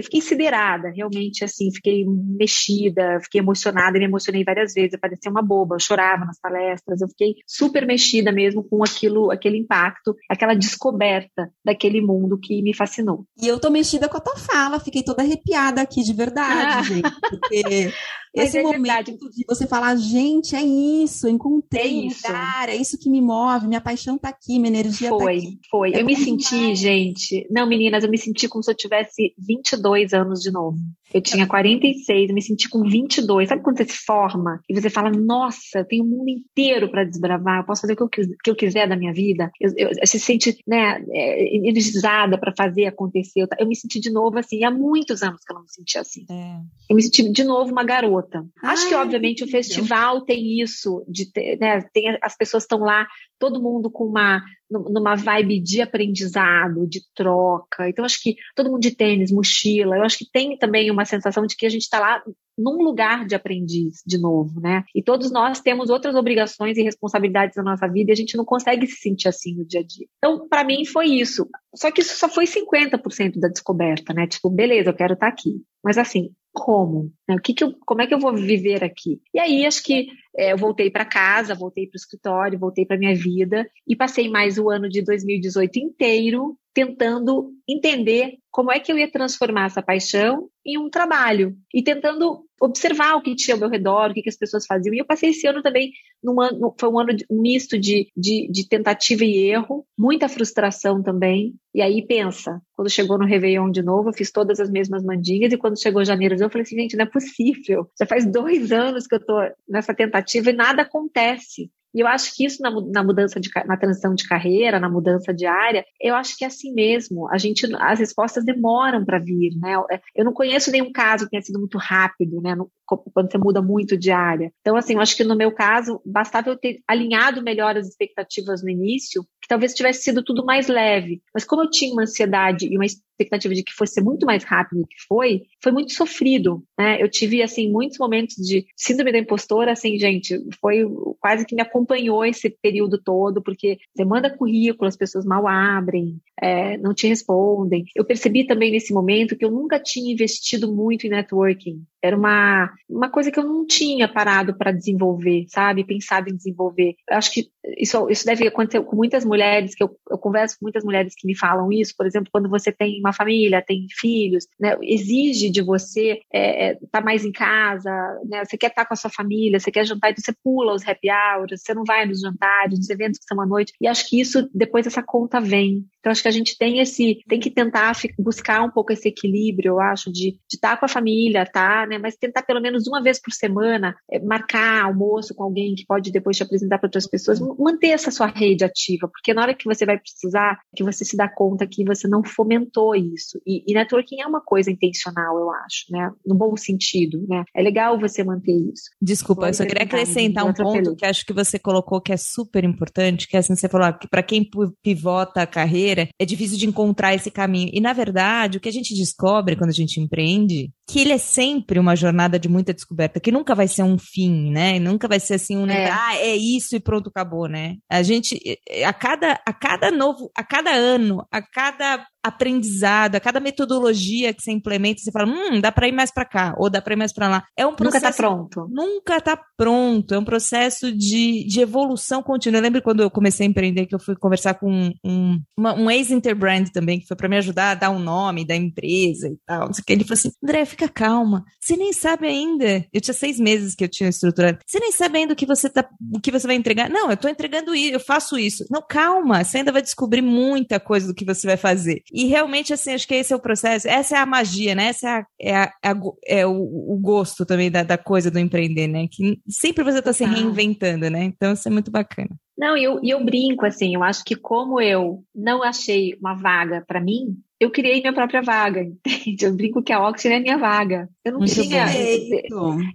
[0.03, 5.41] Fiquei siderada, realmente, assim, fiquei mexida, fiquei emocionada, me emocionei várias vezes, eu parecia uma
[5.41, 10.53] boba, eu chorava nas palestras, eu fiquei super mexida mesmo com aquilo, aquele impacto, aquela
[10.53, 13.25] descoberta daquele mundo que me fascinou.
[13.41, 16.83] E eu tô mexida com a tua fala, fiquei toda arrepiada aqui, de verdade, ah.
[16.85, 17.91] gente, porque
[18.33, 19.17] esse é momento verdade.
[19.17, 22.27] de você falar, gente, é isso, encontrei é isso.
[22.27, 25.59] lugar, é isso que me move, minha paixão tá aqui, minha energia foi, tá aqui.
[25.69, 25.93] Foi, foi.
[25.93, 26.79] É eu me senti, demais.
[26.79, 30.77] gente, não, meninas, eu me senti como se eu tivesse 22 anos de novo.
[31.13, 33.49] Eu tinha 46, eu me senti com 22.
[33.49, 37.03] Sabe quando você se forma e você fala, nossa, eu tenho o mundo inteiro para
[37.03, 39.51] desbravar, eu posso fazer o que eu, que eu quiser da minha vida.
[39.59, 43.41] Eu, eu, você se sente né, é, energizada para fazer acontecer.
[43.41, 46.01] Eu, eu, me senti de novo assim, há muitos anos que eu não me sentia
[46.01, 46.25] assim.
[46.29, 46.59] É.
[46.89, 48.20] Eu me senti de novo uma garota.
[48.63, 52.79] Ai, Acho que, obviamente, o festival tem isso, de ter, né, tem, as pessoas estão
[52.79, 53.07] lá,
[53.39, 57.89] todo mundo com uma numa vibe de aprendizado, de troca.
[57.89, 61.45] Então, acho que todo mundo de tênis, mochila, eu acho que tem também uma sensação
[61.45, 62.23] de que a gente está lá
[62.57, 64.83] num lugar de aprendiz, de novo, né?
[64.95, 68.45] E todos nós temos outras obrigações e responsabilidades na nossa vida e a gente não
[68.45, 70.05] consegue se sentir assim no dia a dia.
[70.17, 71.47] Então, para mim, foi isso.
[71.75, 74.27] Só que isso só foi 50% da descoberta, né?
[74.27, 75.61] Tipo, beleza, eu quero estar tá aqui.
[75.83, 77.11] Mas assim, como?
[77.27, 77.35] Né?
[77.35, 79.21] O que, que eu, como é que eu vou viver aqui?
[79.33, 83.15] E aí acho que eu voltei para casa, voltei para o escritório, voltei para minha
[83.15, 88.97] vida e passei mais o ano de 2018 inteiro tentando entender como é que eu
[88.97, 93.69] ia transformar essa paixão em um trabalho e tentando observar o que tinha ao meu
[93.69, 94.93] redor, o que, que as pessoas faziam.
[94.93, 95.91] E eu passei esse ano também,
[96.23, 101.55] num ano, foi um ano misto de, de, de, tentativa e erro, muita frustração também.
[101.73, 105.51] E aí pensa, quando chegou no Réveillon de novo, eu fiz todas as mesmas mandinhas
[105.51, 107.89] e quando chegou janeiro, eu falei assim, gente, não é possível.
[107.97, 109.33] Já faz dois anos que eu tô
[109.67, 111.69] nessa tentativa e nada acontece.
[111.93, 115.33] E eu acho que isso na, na, mudança de na transição de carreira, na mudança
[115.33, 117.29] de área, eu acho que é assim mesmo.
[117.29, 119.75] A gente, as respostas demoram para vir, né?
[120.15, 122.55] Eu não conheço nenhum caso que tenha sido muito rápido, né?
[122.85, 124.51] Quando você muda muito de área.
[124.61, 128.61] Então, assim, eu acho que no meu caso, bastava eu ter alinhado melhor as expectativas
[128.63, 131.21] no início, que talvez tivesse sido tudo mais leve.
[131.33, 134.81] Mas como eu tinha uma ansiedade e uma expectativa de que fosse muito mais rápido
[134.81, 137.01] do que foi, foi muito sofrido, né?
[137.01, 140.85] Eu tive, assim, muitos momentos de síndrome da impostora, assim, gente, foi
[141.19, 145.47] quase que me acompanhou acompanhou esse período todo, porque você manda currículo, as pessoas mal
[145.47, 147.85] abrem, é, não te respondem.
[147.95, 151.83] Eu percebi também nesse momento que eu nunca tinha investido muito em networking.
[152.01, 155.83] Era uma, uma coisa que eu não tinha parado para desenvolver, sabe?
[155.83, 156.95] Pensado em desenvolver.
[157.09, 160.65] Eu acho que isso, isso deve acontecer com muitas mulheres, que eu, eu converso com
[160.65, 164.47] muitas mulheres que me falam isso, por exemplo, quando você tem uma família, tem filhos,
[164.59, 164.75] né?
[164.81, 167.91] Exige de você estar é, é, tá mais em casa,
[168.25, 168.43] né?
[168.43, 170.87] Você quer estar tá com a sua família, você quer jantar, então você pula os
[170.87, 173.73] happy hours, você não vai nos jantares, nos eventos que são à noite.
[173.79, 175.85] E acho que isso, depois essa conta vem.
[176.01, 179.73] Então, acho que a gente tem esse, tem que tentar buscar um pouco esse equilíbrio,
[179.73, 181.99] eu acho, de estar tá com a família, tá, né?
[181.99, 186.11] Mas tentar pelo menos uma vez por semana é, marcar almoço com alguém que pode
[186.11, 189.65] depois te apresentar para outras pessoas, manter essa sua rede ativa, porque na hora que
[189.65, 193.39] você vai precisar, que você se dá conta que você não fomentou isso.
[193.45, 196.11] E, e networking é uma coisa intencional, eu acho, né?
[196.25, 197.43] No bom sentido, né?
[197.55, 198.89] É legal você manter isso.
[198.99, 202.63] Desculpa, eu só queria acrescentar um ponto que acho que você colocou que é super
[202.63, 204.49] importante, que é assim, você falou que para quem
[204.81, 207.69] pivota a carreira carreira, é difícil de encontrar esse caminho.
[207.73, 211.17] E, na verdade, o que a gente descobre quando a gente empreende, que ele é
[211.17, 214.79] sempre uma jornada de muita descoberta, que nunca vai ser um fim, né?
[214.79, 215.89] Nunca vai ser assim um, é.
[215.89, 217.75] ah, é isso e pronto, acabou, né?
[217.89, 218.39] A gente,
[218.85, 224.43] a cada, a cada novo, a cada ano, a cada aprendizado, a cada metodologia que
[224.43, 226.97] você implementa, você fala, hum, dá para ir mais para cá, ou dá para ir
[226.97, 227.43] mais para lá.
[227.57, 228.03] É um processo.
[228.03, 228.67] Nunca tá pronto.
[228.69, 230.13] Nunca tá pronto.
[230.13, 232.59] É um processo de, de evolução contínua.
[232.59, 235.91] Eu lembro quando eu comecei a empreender que eu fui conversar com um, um, um
[235.91, 239.37] ex-interbrand também, que foi para me ajudar a dar o um nome da empresa e
[239.45, 239.67] tal.
[239.67, 239.93] Não sei o que.
[239.93, 241.43] Ele falou assim: André, fica calma.
[241.59, 242.85] Você nem sabe ainda.
[242.93, 244.59] Eu tinha seis meses que eu tinha estruturado.
[244.65, 246.89] Você nem sabe ainda o que você tá, o que você vai entregar.
[246.89, 248.65] Não, eu tô entregando isso, eu faço isso.
[248.69, 252.03] Não, calma, você ainda vai descobrir muita coisa do que você vai fazer.
[252.11, 254.87] E realmente, assim, acho que esse é o processo, essa é a magia, né?
[254.87, 255.95] Essa é, a, é, a, é, a,
[256.27, 259.07] é o, o, gosto também da, da, coisa do empreender, né?
[259.09, 261.23] Que sempre você está se reinventando, né?
[261.23, 262.29] Então, isso é muito bacana.
[262.57, 266.83] Não, e eu, eu brinco, assim, eu acho que como eu não achei uma vaga
[266.85, 269.45] para mim, eu criei minha própria vaga, entende?
[269.45, 271.07] Eu brinco que a Oxygen é minha vaga.
[271.23, 271.85] Eu não Muito tinha.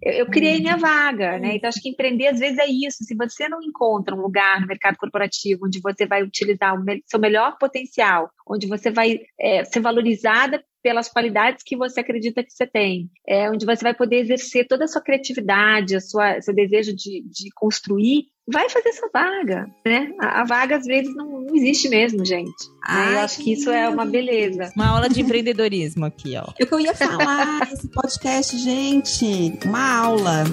[0.03, 1.55] Eu, eu, criei minha vaga, né?
[1.55, 3.05] Então acho que empreender às vezes é isso.
[3.05, 7.21] Se você não encontra um lugar no mercado corporativo onde você vai utilizar o seu
[7.21, 12.65] melhor potencial, onde você vai é, ser valorizada pelas qualidades que você acredita que você
[12.65, 16.95] tem, é, onde você vai poder exercer toda a sua criatividade, a sua, seu desejo
[16.95, 20.13] de, de construir, vai fazer essa vaga, né?
[20.21, 22.55] A, a vaga às vezes não, não existe mesmo, gente.
[22.87, 24.73] Ai, eu acho que isso é uma beleza.
[24.77, 26.53] Uma aula de empreendedorismo aqui, ó.
[26.57, 29.59] É o que eu ia falar nesse podcast, gente.
[29.65, 30.45] Uma aula.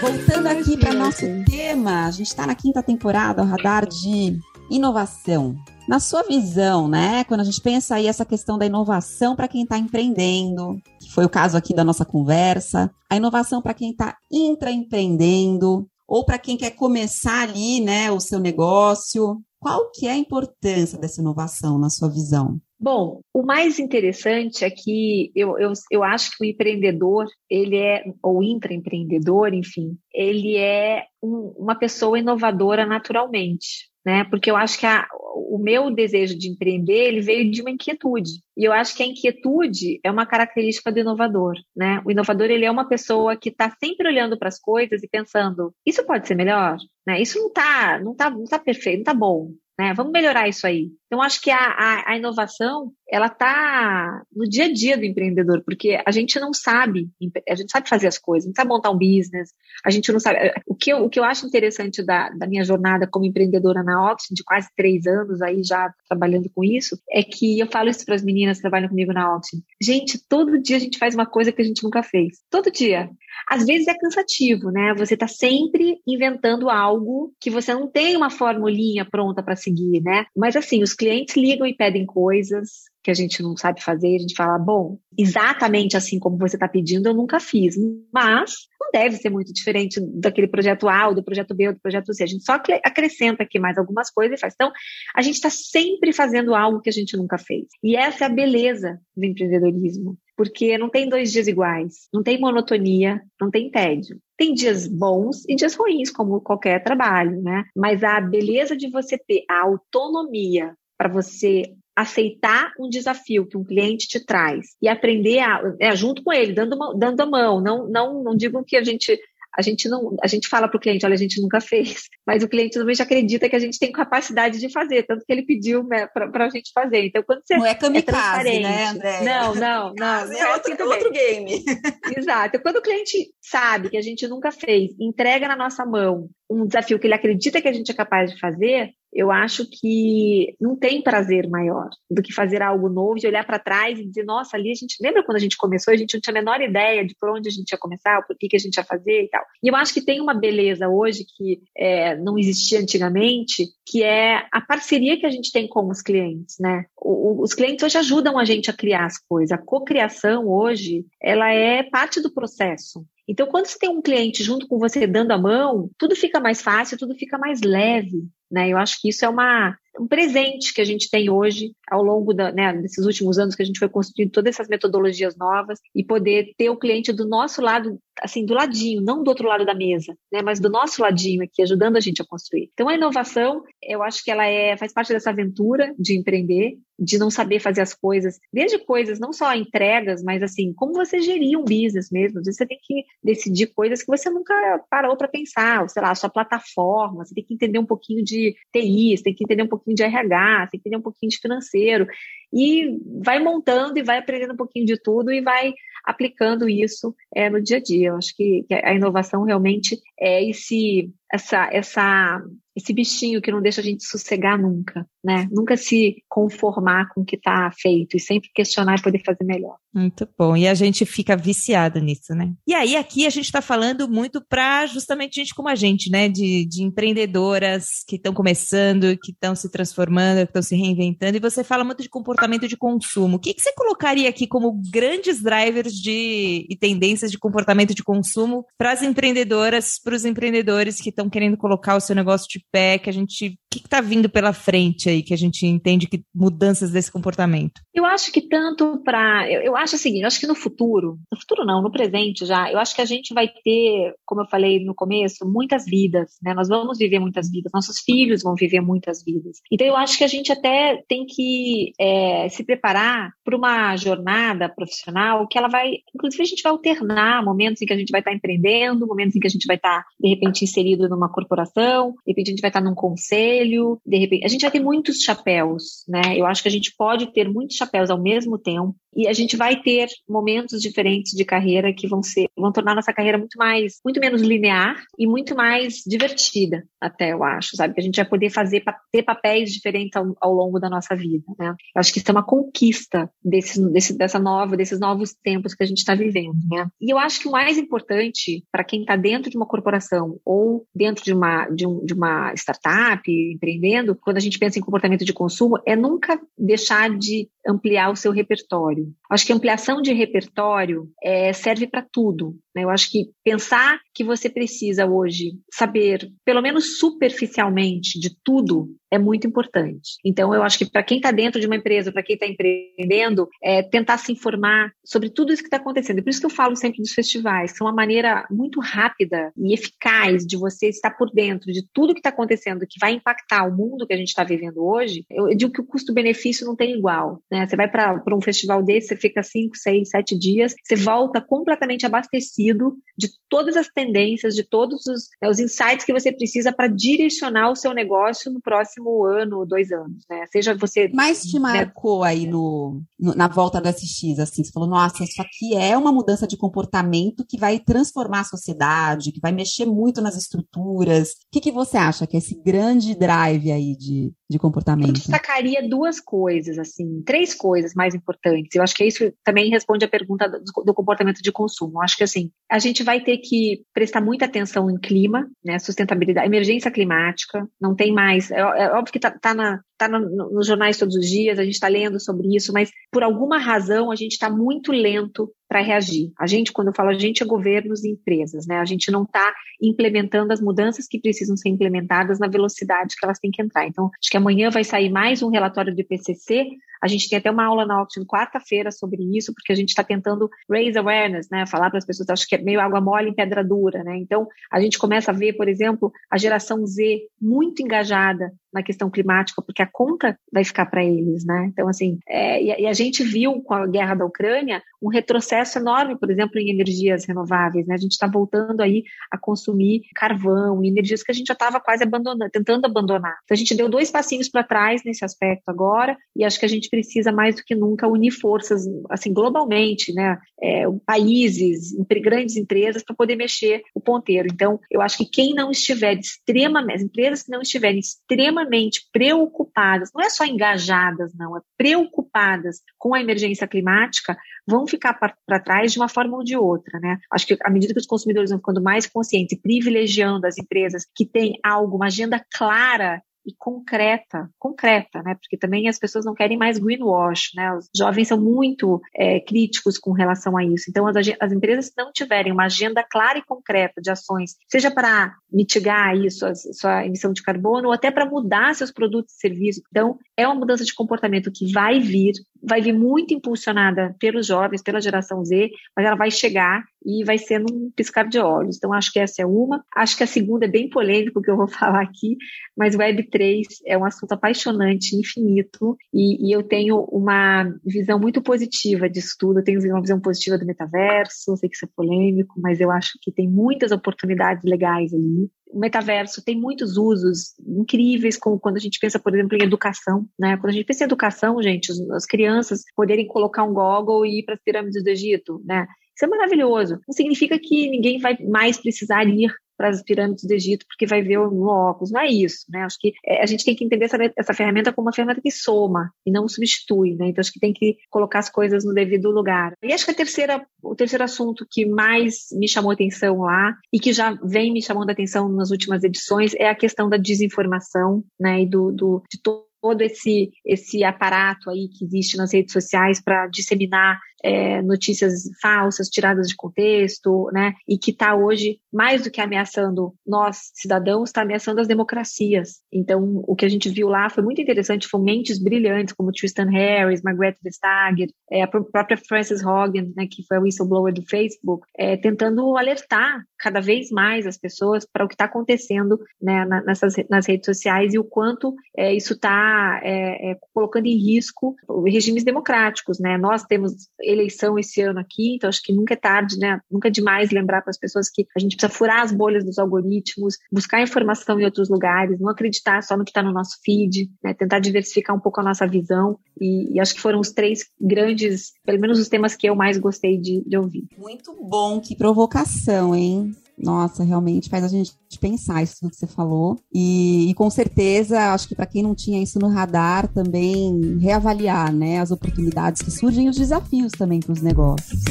[0.00, 4.38] Voltando aqui para nosso tema, a gente está na quinta temporada, o radar de
[4.70, 5.56] inovação.
[5.88, 9.62] Na sua visão, né, quando a gente pensa aí essa questão da inovação para quem
[9.62, 14.16] está empreendendo, que foi o caso aqui da nossa conversa, a inovação para quem está
[14.30, 20.16] intraempreendendo, ou para quem quer começar ali, né, o seu negócio, qual que é a
[20.16, 22.60] importância dessa inovação na sua visão?
[22.78, 28.04] Bom, o mais interessante é que eu, eu, eu acho que o empreendedor, ele é,
[28.22, 34.22] ou intraempreendedor, enfim, ele é um, uma pessoa inovadora naturalmente né?
[34.22, 38.40] Porque eu acho que a, o meu desejo de empreender ele veio de uma inquietude.
[38.56, 42.00] E eu acho que a inquietude é uma característica do inovador, né?
[42.04, 45.74] O inovador ele é uma pessoa que está sempre olhando para as coisas e pensando:
[45.84, 47.20] isso pode ser melhor, né?
[47.20, 49.92] Isso não está, não tá, não tá perfeito, não está bom, né?
[49.92, 50.88] Vamos melhorar isso aí.
[51.06, 55.62] Então, acho que a, a, a inovação, ela está no dia a dia do empreendedor,
[55.64, 57.08] porque a gente não sabe,
[57.48, 59.52] a gente sabe fazer as coisas, não sabe montar um business,
[59.84, 60.52] a gente não sabe.
[60.66, 64.12] O que eu, o que eu acho interessante da, da minha jornada como empreendedora na
[64.12, 68.04] Oxygen, de quase três anos aí já trabalhando com isso, é que eu falo isso
[68.04, 69.64] para as meninas que trabalham comigo na Oxygen.
[69.80, 72.38] Gente, todo dia a gente faz uma coisa que a gente nunca fez.
[72.50, 73.08] Todo dia.
[73.48, 74.94] Às vezes é cansativo, né?
[74.96, 80.26] Você está sempre inventando algo que você não tem uma formulinha pronta para seguir, né?
[80.36, 84.18] Mas assim, os clientes ligam e pedem coisas que a gente não sabe fazer, a
[84.18, 87.76] gente fala, bom, exatamente assim como você está pedindo, eu nunca fiz,
[88.12, 91.78] mas não deve ser muito diferente daquele projeto A, ou do projeto B, ou do
[91.78, 92.24] projeto C.
[92.24, 94.54] A gente só acrescenta aqui mais algumas coisas e faz.
[94.54, 94.72] Então,
[95.14, 97.66] a gente está sempre fazendo algo que a gente nunca fez.
[97.80, 102.38] E essa é a beleza do empreendedorismo porque não tem dois dias iguais, não tem
[102.38, 104.20] monotonia, não tem tédio.
[104.36, 107.64] Tem dias bons e dias ruins, como qualquer trabalho, né?
[107.74, 113.64] Mas a beleza de você ter a autonomia para você aceitar um desafio que um
[113.64, 117.60] cliente te traz e aprender a, é, junto com ele, dando, uma, dando a mão.
[117.60, 119.18] Não, não, não digo que a gente
[119.56, 122.42] a gente não, a gente fala para o cliente, olha, a gente nunca fez, mas
[122.42, 125.46] o cliente também já acredita que a gente tem capacidade de fazer, tanto que ele
[125.46, 127.06] pediu né, para a gente fazer.
[127.06, 129.22] Então, quando você não é kamikaze, é né, André?
[129.22, 130.26] Não, não, não.
[130.28, 131.64] não é, outro, assim outro game.
[132.16, 132.60] Exato.
[132.60, 136.98] Quando o cliente sabe que a gente nunca fez, entrega na nossa mão um desafio
[136.98, 141.02] que ele acredita que a gente é capaz de fazer, eu acho que não tem
[141.02, 144.70] prazer maior do que fazer algo novo, de olhar para trás e dizer, nossa, ali
[144.70, 147.14] a gente lembra quando a gente começou, a gente não tinha a menor ideia de
[147.18, 149.42] por onde a gente ia começar, por que, que a gente ia fazer e tal.
[149.62, 154.46] E eu acho que tem uma beleza hoje que é, não existia antigamente, que é
[154.52, 156.84] a parceria que a gente tem com os clientes, né?
[156.96, 159.52] O, os clientes hoje ajudam a gente a criar as coisas.
[159.52, 163.06] A cocriação hoje, ela é parte do processo.
[163.28, 166.62] Então, quando você tem um cliente junto com você dando a mão, tudo fica mais
[166.62, 168.24] fácil, tudo fica mais leve.
[168.50, 168.68] Né?
[168.68, 172.32] Eu acho que isso é uma, um presente que a gente tem hoje, ao longo
[172.32, 176.04] da, né, desses últimos anos que a gente foi construindo todas essas metodologias novas e
[176.04, 179.74] poder ter o cliente do nosso lado, assim, do ladinho, não do outro lado da
[179.74, 182.70] mesa, né, mas do nosso ladinho aqui, ajudando a gente a construir.
[182.72, 187.18] Então, a inovação, eu acho que ela é, faz parte dessa aventura de empreender, de
[187.18, 191.58] não saber fazer as coisas, desde coisas, não só entregas, mas assim, como você gerir
[191.58, 192.38] um business mesmo.
[192.38, 194.54] Às vezes você tem que decidir coisas que você nunca
[194.90, 198.24] parou para pensar, ou sei lá, a sua plataforma, você tem que entender um pouquinho
[198.24, 201.02] de TI, você tem que entender um pouquinho pouquinho de RH, tem que entender um
[201.02, 202.06] pouquinho de financeiro.
[202.52, 205.72] E vai montando e vai aprendendo um pouquinho de tudo e vai
[206.06, 208.08] aplicando isso é, no dia a dia.
[208.08, 212.40] Eu acho que, que a inovação realmente é esse, essa, essa
[212.76, 215.48] esse bichinho que não deixa a gente sossegar nunca, né?
[215.50, 219.76] Nunca se conformar com o que está feito e sempre questionar e poder fazer melhor.
[219.94, 220.54] Muito bom.
[220.54, 222.52] E a gente fica viciado nisso, né?
[222.68, 226.28] E aí, aqui a gente está falando muito para justamente gente como a gente, né?
[226.28, 231.38] De, de empreendedoras que estão começando, que estão se transformando, que estão se reinventando.
[231.38, 233.38] E você fala muito de comportamento de consumo.
[233.38, 238.02] O que, que você colocaria aqui como grandes drivers de, e tendências de comportamento de
[238.02, 242.64] consumo para as empreendedoras, para os empreendedores que estão querendo colocar o seu negócio de
[242.70, 243.58] pé, que a gente.
[243.80, 247.80] Que está vindo pela frente aí, que a gente entende que mudanças desse comportamento?
[247.94, 249.50] Eu acho que tanto para.
[249.50, 252.44] Eu, eu, acho o seguinte, eu acho que no futuro, no futuro não, no presente
[252.44, 256.32] já, eu acho que a gente vai ter, como eu falei no começo, muitas vidas,
[256.42, 256.54] né?
[256.54, 259.58] Nós vamos viver muitas vidas, nossos filhos vão viver muitas vidas.
[259.70, 264.68] Então eu acho que a gente até tem que é, se preparar para uma jornada
[264.68, 268.20] profissional que ela vai, inclusive a gente vai alternar momentos em que a gente vai
[268.20, 272.32] estar empreendendo, momentos em que a gente vai estar, de repente, inserido numa corporação, de
[272.32, 276.36] repente gente vai estar num conselho, de repente, a gente vai ter muitos chapéus, né?
[276.36, 279.56] Eu acho que a gente pode ter muitos chapéus ao mesmo tempo e a gente
[279.56, 283.94] vai ter momentos diferentes de carreira que vão ser, vão tornar nossa carreira muito mais,
[284.04, 287.94] muito menos linear e muito mais divertida, até eu acho, sabe?
[287.94, 291.44] Que a gente vai poder fazer, ter papéis diferentes ao, ao longo da nossa vida,
[291.58, 291.68] né?
[291.68, 295.82] Eu acho que isso é uma conquista desse, desse, dessa nova, desses novos tempos que
[295.82, 296.86] a gente está vivendo, né?
[297.00, 300.84] E eu acho que o mais importante para quem está dentro de uma corporação ou
[300.94, 303.22] dentro de uma, de, um, de uma startup,
[303.56, 308.16] empreendendo, quando a gente pensa em comportamento de consumo, é nunca deixar de ampliar o
[308.16, 309.12] seu repertório.
[309.28, 312.56] Acho que ampliação de repertório é, serve para tudo.
[312.76, 312.84] Né?
[312.84, 319.18] Eu acho que pensar que você precisa hoje saber, pelo menos superficialmente, de tudo é
[319.18, 320.16] muito importante.
[320.24, 323.48] Então, eu acho que para quem está dentro de uma empresa, para quem está empreendendo,
[323.62, 326.22] é tentar se informar sobre tudo isso que está acontecendo.
[326.22, 329.72] Por isso que eu falo sempre dos festivais, que são uma maneira muito rápida e
[329.72, 333.74] eficaz de você estar por dentro de tudo que está acontecendo, que vai impactar o
[333.74, 335.24] mundo que a gente está vivendo hoje.
[335.30, 337.40] Eu digo que o custo-benefício não tem igual.
[337.50, 337.66] Né?
[337.66, 342.04] Você vai para um festival desse, você fica 5, 6, 7 dias, você volta completamente
[342.04, 346.86] abastecido de todas as tendências, de todos os, né, os insights que você precisa para
[346.86, 350.44] direcionar o seu negócio no próximo ano, dois anos, né?
[350.52, 351.10] Seja você.
[351.14, 352.28] Mas te né, marcou né?
[352.28, 356.12] aí no, no, na volta do SX, assim, você falou, nossa, isso aqui é uma
[356.12, 361.30] mudança de comportamento que vai transformar a sociedade, que vai mexer muito nas estruturas.
[361.30, 365.08] O que, que você acha que é esse grande drive aí de, de comportamento?
[365.08, 368.74] Eu destacaria duas coisas, assim, três coisas mais importantes.
[368.74, 371.98] Eu acho que isso também responde à pergunta do, do comportamento de consumo.
[371.98, 375.78] Eu acho que, assim, a gente vai ter que prestar muita atenção em clima, né,
[375.78, 380.50] sustentabilidade, emergência climática, não tem mais, é, é óbvio que está tá na, tá no,
[380.50, 384.10] nos jornais todos os dias, a gente está lendo sobre isso, mas por alguma razão
[384.10, 386.32] a gente está muito lento para reagir.
[386.38, 388.78] A gente, quando eu falo a gente, é governos e empresas, né?
[388.78, 393.38] A gente não está implementando as mudanças que precisam ser implementadas na velocidade que elas
[393.38, 393.86] têm que entrar.
[393.86, 396.68] Então, acho que amanhã vai sair mais um relatório do IPCC
[397.02, 400.02] A gente tem até uma aula na Option quarta-feira sobre isso, porque a gente está
[400.02, 401.66] tentando raise awareness, né?
[401.66, 404.16] Falar para as pessoas, acho que é meio água mole em pedra dura, né?
[404.16, 409.08] Então, a gente começa a ver, por exemplo, a geração Z muito engajada na questão
[409.08, 411.70] climática, porque a conta vai ficar para eles, né?
[411.72, 415.78] Então, assim, é, e, e, a gente viu com a guerra da Ucrânia um retrocesso
[415.78, 417.94] enorme, por exemplo, em energias renováveis, né?
[417.94, 422.02] A gente está voltando aí a consumir carvão, energias que a gente já estava quase
[422.02, 423.36] abandonando, tentando abandonar.
[423.44, 426.68] Então, a gente deu dois passinhos para trás nesse aspecto agora, e acho que a
[426.68, 430.38] gente precisa mais do que nunca unir forças, assim, globalmente, né?
[430.62, 434.48] É, países, grandes empresas, para poder mexer o ponteiro.
[434.50, 438.56] Então, eu acho que quem não estiver de extrema, as empresas que não estiverem extremamente
[438.56, 445.14] extremamente preocupadas, não é só engajadas, não, é preocupadas com a emergência climática, vão ficar
[445.14, 447.18] para trás de uma forma ou de outra, né?
[447.30, 451.24] Acho que à medida que os consumidores vão ficando mais conscientes, privilegiando as empresas que
[451.24, 455.34] têm algo, uma agenda clara e concreta, concreta, né?
[455.34, 457.72] Porque também as pessoas não querem mais greenwash, né?
[457.74, 460.86] Os jovens são muito é, críticos com relação a isso.
[460.88, 465.34] Então, as, as empresas não tiverem uma agenda clara e concreta de ações, seja para
[465.50, 469.82] mitigar isso, a sua emissão de carbono, ou até para mudar seus produtos e serviços.
[469.90, 472.32] Então, é uma mudança de comportamento que vai vir,
[472.66, 477.38] vai vir muito impulsionada pelos jovens, pela geração Z, mas ela vai chegar e vai
[477.38, 478.76] ser num piscar de olhos.
[478.76, 479.84] Então, acho que essa é uma.
[479.94, 482.36] Acho que a segunda é bem polêmica, que eu vou falar aqui,
[482.76, 489.08] mas Web3 é um assunto apaixonante, infinito, e, e, eu tenho uma visão muito positiva
[489.08, 489.60] disso tudo.
[489.60, 493.12] Eu tenho uma visão positiva do metaverso, sei que isso é polêmico, mas eu acho
[493.22, 498.80] que tem muitas oportunidades legais ali o metaverso tem muitos usos incríveis, como quando a
[498.80, 500.56] gente pensa, por exemplo, em educação, né?
[500.56, 504.44] Quando a gente pensa em educação, gente, as crianças poderem colocar um goggle e ir
[504.44, 505.86] para as pirâmides do Egito, né?
[506.14, 506.98] Isso é maravilhoso.
[507.06, 511.22] Não significa que ninguém vai mais precisar ir para as pirâmides do Egito porque vai
[511.22, 512.10] ver no óculos.
[512.10, 512.82] Não é isso, né?
[512.82, 515.50] Acho que é, a gente tem que entender essa, essa ferramenta como uma ferramenta que
[515.50, 517.28] soma e não substitui, né?
[517.28, 519.72] Então acho que tem que colocar as coisas no devido lugar.
[519.82, 523.98] E acho que a terceira, o terceiro assunto que mais me chamou atenção lá e
[523.98, 528.62] que já vem me chamando atenção nas últimas edições é a questão da desinformação, né?
[528.62, 529.65] E do, do de todo
[530.00, 536.48] esse, esse aparato aí que existe nas redes sociais para disseminar é, notícias falsas, tiradas
[536.48, 537.74] de contexto, né?
[537.88, 542.80] E que está hoje, mais do que ameaçando nós, cidadãos, está ameaçando as democracias.
[542.92, 546.70] Então, o que a gente viu lá foi muito interessante, foram mentes brilhantes, como Tristan
[546.70, 551.86] Harris, Margaret Vestager, é, a própria Frances Hogan, né, que foi a whistleblower do Facebook,
[551.96, 557.14] é, tentando alertar cada vez mais as pessoas para o que está acontecendo né, nessas,
[557.28, 559.65] nas redes sociais e o quanto é, isso está
[560.02, 561.74] é, é, colocando em risco
[562.06, 563.18] regimes democráticos.
[563.18, 563.36] Né?
[563.38, 566.80] Nós temos eleição esse ano aqui, então acho que nunca é tarde, né?
[566.90, 569.78] Nunca é demais lembrar para as pessoas que a gente precisa furar as bolhas dos
[569.78, 574.30] algoritmos, buscar informação em outros lugares, não acreditar só no que está no nosso feed,
[574.42, 574.54] né?
[574.54, 576.38] tentar diversificar um pouco a nossa visão.
[576.60, 579.98] E, e, acho que foram os três grandes, pelo menos os temas que eu mais
[579.98, 581.04] gostei de, de ouvir.
[581.18, 583.54] Muito bom, que provocação, hein?
[583.78, 586.78] Nossa, realmente faz a gente pensar isso que você falou.
[586.92, 591.92] E, e com certeza, acho que para quem não tinha isso no radar, também reavaliar
[591.92, 595.22] né, as oportunidades que surgem e os desafios também para os negócios.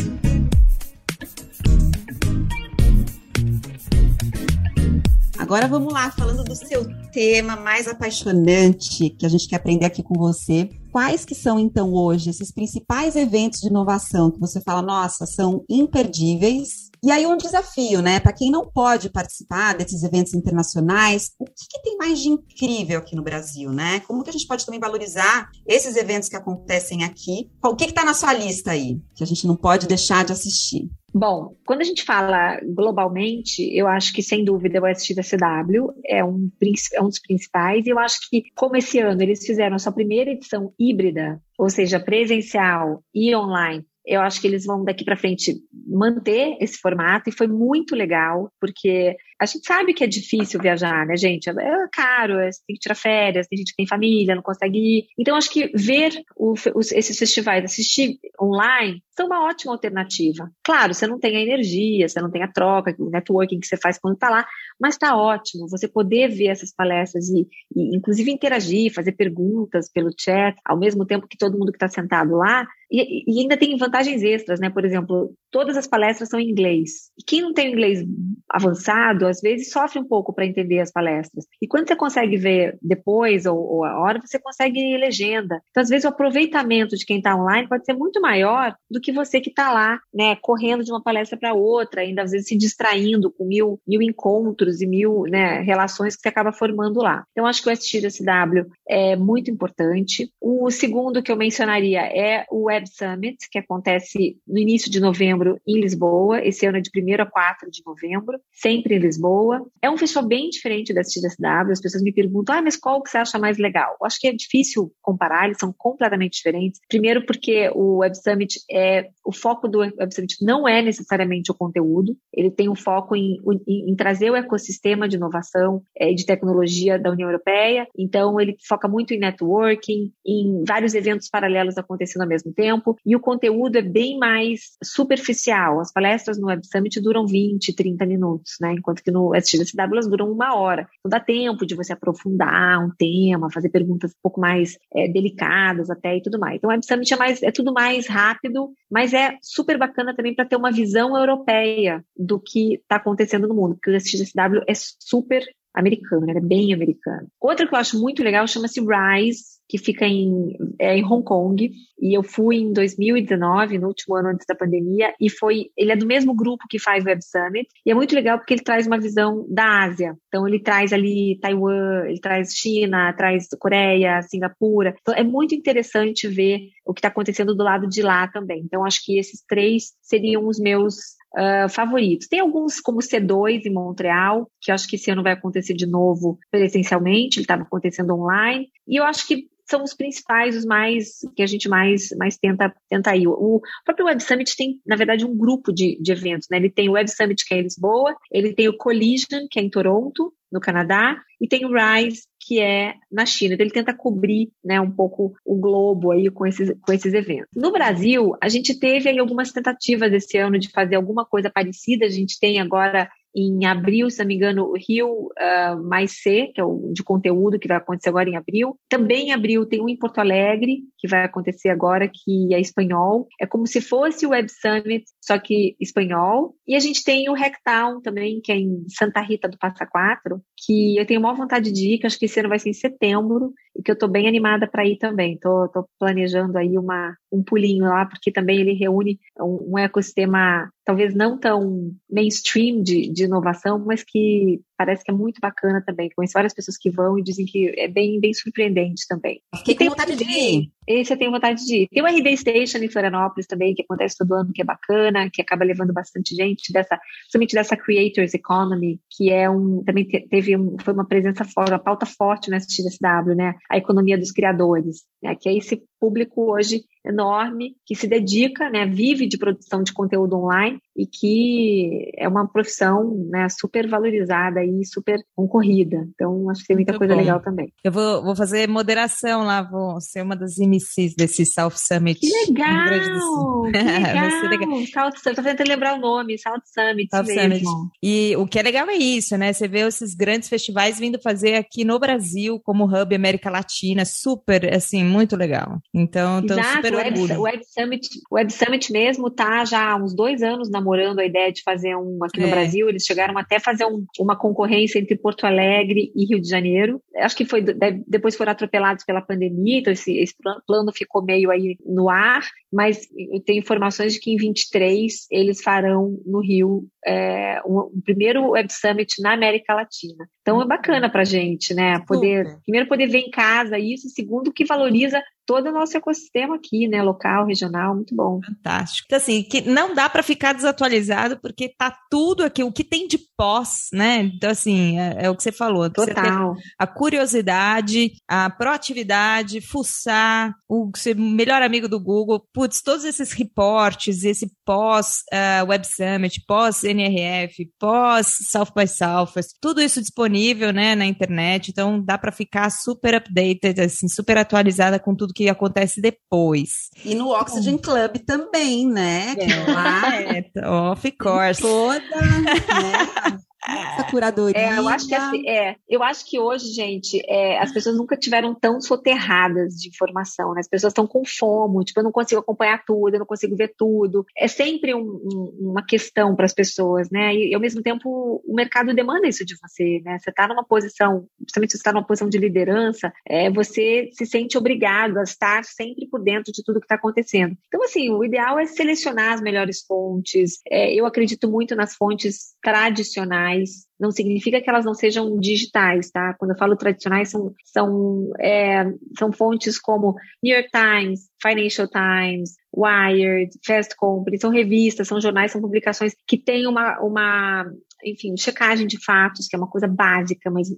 [5.38, 10.02] Agora vamos lá, falando do seu tema mais apaixonante que a gente quer aprender aqui
[10.02, 10.70] com você.
[10.92, 15.64] Quais que são então hoje esses principais eventos de inovação que você fala, nossa, são
[15.70, 16.90] imperdíveis?
[17.06, 18.20] E aí um desafio, né?
[18.20, 22.98] Para quem não pode participar desses eventos internacionais, o que, que, tem mais de incrível
[22.98, 24.00] aqui no Brasil, né?
[24.08, 27.48] Como que a gente pode também valorizar esses eventos que acontecem aqui?
[27.64, 30.90] O que está na sua lista aí que a gente não pode deixar de assistir?
[31.14, 36.50] Bom, quando a gente fala globalmente, eu acho que sem dúvida o SXSW é um,
[36.92, 39.94] é um dos principais, e eu acho que, como esse ano eles fizeram a sua
[39.94, 45.18] primeira edição híbrida, ou seja, presencial e online, eu acho que eles vão daqui para
[45.18, 45.56] frente
[45.88, 51.06] manter esse formato e foi muito legal, porque a gente sabe que é difícil viajar,
[51.06, 51.50] né, gente?
[51.50, 55.06] É caro, é, tem que tirar férias, tem gente que tem família, não consegue ir.
[55.18, 60.52] Então, acho que ver o, os, esses festivais, assistir online, são uma ótima alternativa.
[60.64, 63.78] Claro, você não tem a energia, você não tem a troca, o networking que você
[63.78, 64.46] faz quando está lá,
[64.80, 70.12] mas está ótimo você poder ver essas palestras e, e, inclusive, interagir, fazer perguntas pelo
[70.18, 72.68] chat, ao mesmo tempo que todo mundo que está sentado lá.
[72.92, 74.70] E, e, ainda tem vantagens extras, né?
[74.70, 77.10] Por exemplo, todas as palestras são em inglês.
[77.18, 78.04] E quem não tem inglês
[78.50, 81.46] avançado, às vezes sofre um pouco para entender as palestras.
[81.62, 85.62] E quando você consegue ver depois ou, ou, a hora, você consegue legenda.
[85.72, 89.05] Então, às vezes, o aproveitamento de quem está online pode ser muito maior do que
[89.12, 92.58] você que está lá, né, correndo de uma palestra para outra, ainda às vezes se
[92.58, 97.26] distraindo com mil, mil encontros e mil né, relações que você acaba formando lá.
[97.32, 100.32] Então, acho que o SXSW é muito importante.
[100.42, 105.60] O segundo que eu mencionaria é o Web Summit, que acontece no início de novembro
[105.68, 106.46] em Lisboa.
[106.46, 109.66] Esse ano é de 1 a 4 de novembro, sempre em Lisboa.
[109.82, 111.72] É um festival bem diferente da SXSW.
[111.72, 113.96] As pessoas me perguntam, ah, mas qual que você acha mais legal?
[114.00, 116.80] Eu acho que é difícil comparar, eles são completamente diferentes.
[116.88, 118.95] Primeiro porque o Web Summit é,
[119.26, 123.38] o foco do Web Summit não é necessariamente o conteúdo, ele tem um foco em,
[123.68, 128.40] em, em trazer o ecossistema de inovação e é, de tecnologia da União Europeia, então
[128.40, 133.20] ele foca muito em networking, em vários eventos paralelos acontecendo ao mesmo tempo, e o
[133.20, 135.80] conteúdo é bem mais superficial.
[135.80, 138.74] As palestras no Web Summit duram 20, 30 minutos, né?
[138.74, 140.88] Enquanto que no SXSW elas duram uma hora.
[141.04, 145.90] Não dá tempo de você aprofundar um tema, fazer perguntas um pouco mais é, delicadas
[145.90, 146.58] até e tudo mais.
[146.58, 150.36] Então o Web Summit é, mais, é tudo mais rápido, mas é super bacana também
[150.36, 154.74] para ter uma visão europeia do que está acontecendo no mundo, porque o SXSW é
[154.76, 155.44] super
[155.76, 157.28] americano, ele é bem americano.
[157.40, 161.72] Outra que eu acho muito legal chama-se Rise, que fica em, é, em Hong Kong,
[162.00, 165.96] e eu fui em 2019, no último ano antes da pandemia, e foi, ele é
[165.96, 169.00] do mesmo grupo que faz Web Summit, e é muito legal porque ele traz uma
[169.00, 170.16] visão da Ásia.
[170.28, 174.96] Então ele traz ali Taiwan, ele traz China, traz Coreia, Singapura.
[175.02, 178.62] Então é muito interessante ver o que está acontecendo do lado de lá também.
[178.64, 180.96] Então acho que esses três seriam os meus
[181.36, 182.28] uh, favoritos.
[182.28, 185.86] Tem alguns como C2 em Montreal, que eu acho que esse ano vai acontecer de
[185.86, 188.70] novo presencialmente, ele estava acontecendo online.
[188.88, 192.74] E eu acho que são os principais, os mais que a gente mais, mais tenta,
[192.88, 193.28] tenta ir.
[193.28, 196.58] O próprio Web Summit tem, na verdade, um grupo de, de eventos, né?
[196.58, 199.64] Ele tem o Web Summit, que é em Lisboa, ele tem o Collision, que é
[199.64, 203.56] em Toronto, no Canadá, e tem o Rise, que é na China.
[203.56, 207.50] Então, ele tenta cobrir né, um pouco o globo aí com esses, com esses eventos.
[207.56, 212.06] No Brasil, a gente teve aí algumas tentativas esse ano de fazer alguma coisa parecida.
[212.06, 216.52] A gente tem agora em abril, se não me engano, o Rio uh, Mais C,
[216.54, 218.80] que é o de conteúdo que vai acontecer agora em abril.
[218.88, 223.28] Também em abril tem um em Porto Alegre, que vai acontecer agora, que é espanhol.
[223.40, 226.56] É como se fosse o Web Summit, só que espanhol.
[226.66, 230.42] E a gente tem o Hacktown também, que é em Santa Rita do Passa Quatro,
[230.66, 232.74] que eu tenho maior vontade de ir, que acho que esse ano vai ser em
[232.74, 235.34] setembro, e que eu estou bem animada para ir também.
[235.34, 235.70] Estou
[236.00, 241.38] planejando aí uma, um pulinho lá, porque também ele reúne um, um ecossistema talvez não
[241.38, 246.10] tão mainstream de, de inovação, mas que parece que é muito bacana também.
[246.16, 249.42] Conheço várias pessoas que vão e dizem que é bem, bem surpreendente também.
[249.58, 250.72] Fiquei tem vontade de ir.
[250.88, 251.88] Esse eu tenho vontade de ir.
[251.88, 255.42] Tem o RD Station em Florianópolis também, que acontece todo ano, que é bacana, que
[255.42, 260.76] acaba levando bastante gente, dessa, principalmente dessa Creators Economy, que é um, também teve um,
[260.80, 263.56] foi uma presença forte, uma pauta forte nessa XSW, né?
[263.72, 265.36] A economia dos criadores, né?
[265.40, 268.86] Que é esse público hoje enorme que se dedica, né?
[268.86, 274.86] Vive de produção de conteúdo online e que é uma profissão né, super valorizada e
[274.86, 276.08] super concorrida.
[276.14, 277.20] Então, acho que tem muita Muito coisa bom.
[277.20, 277.72] legal também.
[277.84, 282.20] Eu vou, vou fazer moderação lá, vou ser uma das MCs desse South Summit.
[282.20, 282.86] Que legal!
[282.86, 284.50] Que legal!
[284.50, 284.70] legal.
[284.88, 287.70] South Summit, tô tentando lembrar o nome, South Summit South mesmo.
[287.70, 287.92] Summit.
[288.02, 289.52] E o que é legal é isso, né?
[289.52, 294.74] Você vê esses grandes festivais vindo fazer aqui no Brasil, como Hub América Latina, super,
[294.74, 295.80] assim, muito legal.
[295.94, 296.56] Então, tô
[296.96, 297.40] Super orgulho.
[297.40, 301.20] O Web Summit, o Web Summit mesmo tá já há uns dois anos na namorando
[301.20, 302.52] a ideia de fazer um aqui no é.
[302.52, 302.88] Brasil.
[302.88, 307.02] Eles chegaram até a fazer um, uma concorrência entre Porto Alegre e Rio de Janeiro.
[307.18, 307.64] Acho que foi
[308.08, 310.36] depois foram atropelados pela pandemia, então esse, esse
[310.68, 312.44] plano ficou meio aí no ar.
[312.72, 318.02] Mas eu tenho informações de que em 23 eles farão no Rio é, um, um,
[318.04, 320.28] primeiro Web Summit na América Latina.
[320.42, 322.00] Então é bacana para gente, né?
[322.06, 322.62] Poder Super.
[322.64, 327.02] primeiro poder ver em casa isso, segundo que valoriza todo o nosso ecossistema aqui, né,
[327.02, 328.40] local, regional, muito bom.
[328.46, 329.06] Fantástico.
[329.08, 333.08] Então, assim, que não dá para ficar desatualizado porque tá tudo aqui, o que tem
[333.08, 334.22] de pós, né?
[334.36, 335.90] Então, assim, é, é o que você falou.
[335.90, 336.56] Total.
[336.56, 343.32] Você a curiosidade, a proatividade, fuçar, o ser melhor amigo do Google, putz, todos esses
[343.32, 350.74] reportes, esse pós uh, Web Summit, pós NRF, pós South by Southwest, tudo isso disponível,
[350.74, 351.70] né, na internet.
[351.70, 356.90] Então, dá para ficar super updated, assim, super atualizada com tudo que acontece depois.
[357.04, 359.36] E no Oxygen Club também, né?
[359.38, 361.62] É, lá é, of course.
[361.62, 363.40] Toda, né?
[363.68, 364.60] Essa curadoria.
[364.60, 368.16] É, eu acho que assim, é, eu acho que hoje, gente, é, as pessoas nunca
[368.16, 370.60] tiveram tão soterradas de informação, né?
[370.60, 373.74] As pessoas estão com fome, tipo, eu não consigo acompanhar tudo, eu não consigo ver
[373.78, 374.26] tudo.
[374.38, 377.34] É sempre um, um, uma questão para as pessoas, né?
[377.36, 380.18] E, ao mesmo tempo o mercado demanda isso de você, né?
[380.20, 384.26] Você está numa posição, principalmente se você está numa posição de liderança, é, você se
[384.26, 387.58] sente obrigado a estar sempre por dentro de tudo que está acontecendo.
[387.68, 390.60] Então, assim, o ideal é selecionar as melhores fontes.
[390.70, 396.34] É, eu acredito muito nas fontes tradicionais, não significa que elas não sejam digitais, tá?
[396.34, 398.86] Quando eu falo tradicionais, são, são, é,
[399.20, 405.52] são fontes como New York Times, Financial Times, Wired, Fast Company, são revistas, são jornais,
[405.52, 407.72] são publicações que têm uma, uma
[408.04, 410.70] enfim, checagem de fatos, que é uma coisa básica, mas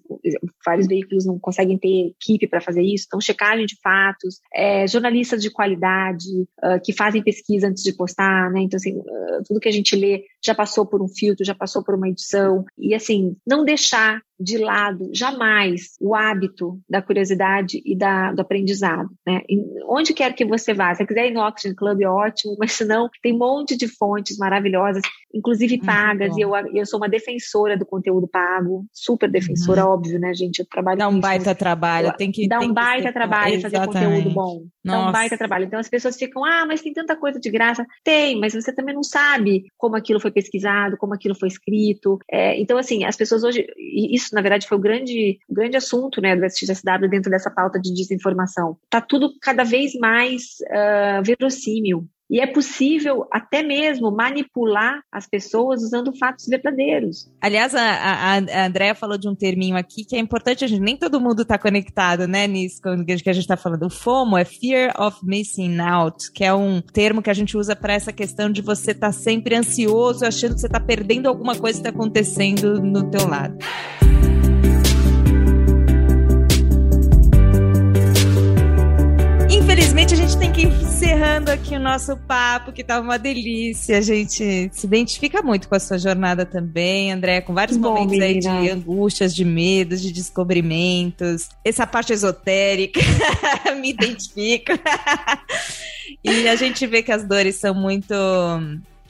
[0.65, 3.05] vários veículos não conseguem ter equipe para fazer isso.
[3.07, 6.27] Então, checagem de fatos, é, jornalistas de qualidade
[6.63, 8.61] uh, que fazem pesquisa antes de postar, né?
[8.61, 11.83] Então, assim, uh, tudo que a gente lê já passou por um filtro, já passou
[11.83, 12.63] por uma edição.
[12.77, 19.09] E, assim, não deixar de lado jamais o hábito da curiosidade e da, do aprendizado.
[19.25, 19.41] Né?
[19.49, 22.55] E onde quer que você vá, se você quiser ir no Oxygen Club, é ótimo,
[22.59, 25.01] mas se não, tem um monte de fontes maravilhosas,
[25.33, 29.91] inclusive pagas, e eu, eu sou uma defensora do conteúdo pago, super defensora, uhum.
[29.91, 30.59] óbvio, né, gente?
[30.59, 34.63] Eu trabalho Dá um baita trabalho, tem que Dá um baita trabalho fazer conteúdo bom.
[34.83, 34.99] Nossa.
[34.99, 35.65] Dá um baita trabalho.
[35.65, 37.85] Então as pessoas ficam, ah, mas tem tanta coisa de graça.
[38.03, 42.17] Tem, mas você também não sabe como aquilo foi pesquisado, como aquilo foi escrito.
[42.31, 45.77] É, então, assim, as pessoas hoje, isso isso, na verdade, foi o grande, o grande
[45.77, 48.77] assunto né, do SXSW dentro dessa pauta de desinformação.
[48.83, 52.07] Está tudo cada vez mais uh, verossímil.
[52.29, 57.31] E é possível até mesmo manipular as pessoas usando fatos verdadeiros.
[57.41, 60.81] Aliás, a, a, a Andrea falou de um terminho aqui que é importante, a gente,
[60.81, 63.83] nem todo mundo está conectado, né, nisso que a gente está falando.
[63.83, 67.75] O FOMO é Fear of Missing Out, que é um termo que a gente usa
[67.75, 71.55] para essa questão de você estar tá sempre ansioso, achando que você está perdendo alguma
[71.55, 73.57] coisa que está acontecendo no teu lado.
[79.67, 83.97] Infelizmente, a gente tem que ir encerrando aqui o nosso papo, que tá uma delícia.
[83.97, 88.17] A gente se identifica muito com a sua jornada também, André, com vários Bom, momentos
[88.17, 91.49] aí de angústias, de medos, de descobrimentos.
[91.65, 93.01] Essa parte esotérica
[93.81, 94.79] me identifica.
[96.23, 98.15] e a gente vê que as dores são muito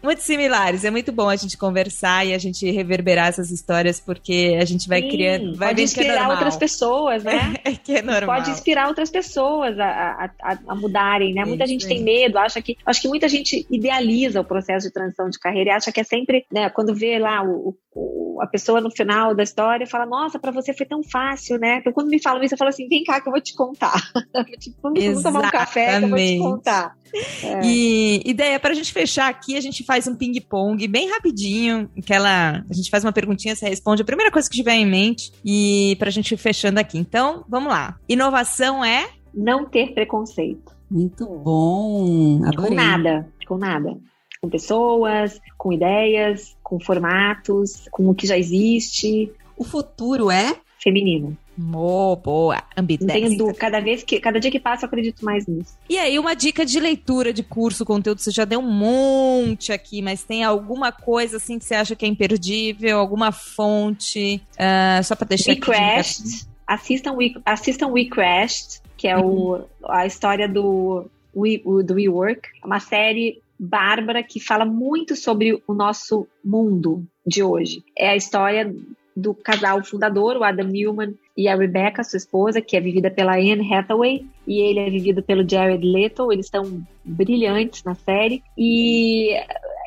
[0.02, 0.84] muito similares.
[0.84, 4.88] É muito bom a gente conversar e a gente reverberar essas histórias, porque a gente
[4.88, 5.58] vai Sim, criando.
[5.58, 7.56] Vai pode é inspirar é outras pessoas, né?
[7.64, 8.38] É, que é normal.
[8.38, 11.44] Pode inspirar outras pessoas a, a, a mudarem, né?
[11.44, 12.78] Muita gente tem medo, acha que.
[12.86, 16.04] Acho que muita gente idealiza o processo de transição de carreira e acha que é
[16.04, 16.70] sempre, né?
[16.70, 20.74] Quando vê lá o, o a pessoa no final da história fala, nossa, para você
[20.74, 21.78] foi tão fácil, né?
[21.78, 24.00] Então, quando me falam isso, eu falo assim, vem cá que eu vou te contar.
[24.60, 26.96] tipo, vamos tomar um café que eu vou te contar.
[27.44, 27.62] É.
[27.64, 32.64] E ideia para a gente fechar aqui, a gente faz um ping-pong bem rapidinho, aquela,
[32.70, 35.96] a gente faz uma perguntinha, você responde a primeira coisa que tiver em mente e
[36.00, 36.98] para a gente ir fechando aqui.
[36.98, 37.98] Então, vamos lá.
[38.08, 40.76] Inovação é não ter preconceito.
[40.90, 42.42] Muito bom.
[42.46, 42.70] Adorei.
[42.70, 43.98] Com nada, com nada.
[44.42, 49.32] Com pessoas, com ideias, com formatos, com o que já existe.
[49.58, 51.38] O futuro é feminino.
[51.74, 52.64] Oh, boa.
[52.76, 53.58] Não tenho dúvida.
[53.58, 55.78] Cada vez que, cada dia que passa, eu acredito mais nisso.
[55.90, 60.02] E aí, uma dica de leitura de curso, conteúdo, você já deu um monte aqui,
[60.02, 65.16] mas tem alguma coisa assim que você acha que é imperdível, alguma fonte, uh, só
[65.16, 65.62] para deixar We aqui.
[65.62, 66.48] Crashed.
[66.68, 69.54] Assistam We, assistam We Crashed, que é uhum.
[69.54, 72.42] o, a história do, We, do WeWork.
[72.62, 77.84] É uma série bárbara que fala muito sobre o nosso mundo de hoje.
[77.98, 78.74] É a história
[79.18, 83.34] do casal fundador, o Adam Newman e a Rebecca, sua esposa, que é vivida pela
[83.34, 86.32] Anne Hathaway, e ele é vivido pelo Jared Leto.
[86.32, 89.34] Eles estão brilhantes na série e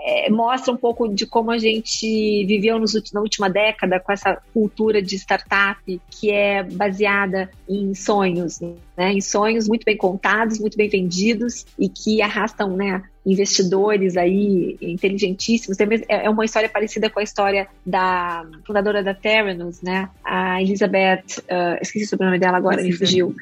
[0.03, 4.41] é, mostra um pouco de como a gente viveu nos, na última década com essa
[4.53, 8.61] cultura de startup que é baseada em sonhos,
[8.97, 9.13] né?
[9.13, 15.79] em sonhos muito bem contados, muito bem vendidos e que arrastam né, investidores aí inteligentíssimos.
[15.81, 20.09] É, é uma história parecida com a história da fundadora da Theranos, né?
[20.25, 23.35] A Elizabeth, uh, esqueci o sobrenome dela agora, me fugiu.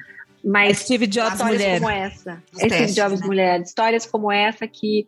[0.45, 1.81] Mas é Steve Jobs histórias mulher.
[1.81, 2.43] como essa.
[2.59, 3.27] É Steve Jobs né?
[3.27, 3.61] mulher.
[3.61, 5.07] Histórias como essa que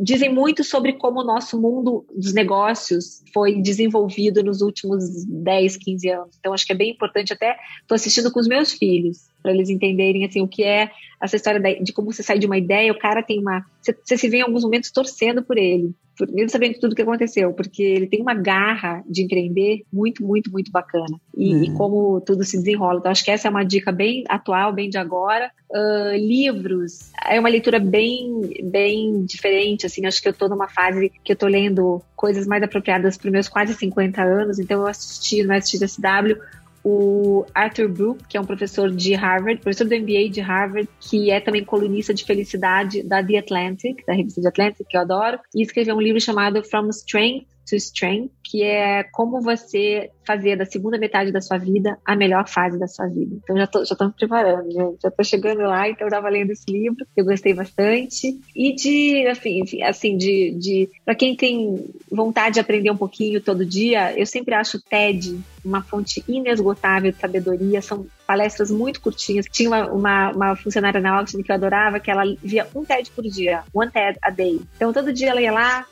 [0.00, 6.08] dizem muito sobre como o nosso mundo dos negócios foi desenvolvido nos últimos 10, 15
[6.10, 6.36] anos.
[6.38, 7.32] Então, acho que é bem importante.
[7.32, 10.90] Até estou assistindo com os meus filhos para eles entenderem assim o que é
[11.22, 13.64] essa história de como você sai de uma ideia, o cara tem uma.
[13.80, 15.94] Você, você se vê em alguns momentos torcendo por ele,
[16.30, 20.50] mesmo sabendo tudo o que aconteceu, porque ele tem uma garra de empreender muito, muito,
[20.50, 21.20] muito bacana.
[21.36, 21.64] e, uhum.
[21.64, 22.98] e, como tudo se desenrola.
[22.98, 25.50] Então, acho que essa é uma dica bem atual, bem de agora.
[25.70, 31.10] Uh, livros, é uma leitura bem, bem diferente, assim, acho que eu estou numa fase
[31.24, 35.42] que eu estou lendo coisas mais apropriadas para meus quase 50 anos, então eu assisti
[35.42, 36.36] no SXSW
[36.84, 41.30] o Arthur Brooke, que é um professor de Harvard, professor do MBA de Harvard, que
[41.30, 45.38] é também colunista de felicidade da The Atlantic, da revista The Atlantic, que eu adoro,
[45.54, 50.64] e escreveu um livro chamado From Strength to Strength, que é como você fazer da
[50.64, 53.36] segunda metade da sua vida a melhor fase da sua vida.
[53.42, 55.00] Então já tô, já tô me preparando, gente.
[55.02, 58.38] Já tô chegando lá, então eu tava lendo esse livro, eu gostei bastante.
[58.54, 63.66] E de, assim, assim de, de para quem tem vontade de aprender um pouquinho todo
[63.66, 67.80] dia, eu sempre acho o TED uma fonte inesgotável de sabedoria.
[67.80, 69.46] São palestras muito curtinhas.
[69.50, 73.10] Tinha uma, uma, uma funcionária na Oxford que eu adorava, que ela via um TED
[73.10, 74.60] por dia, one TED a day.
[74.76, 75.86] Então todo dia ela ia lá,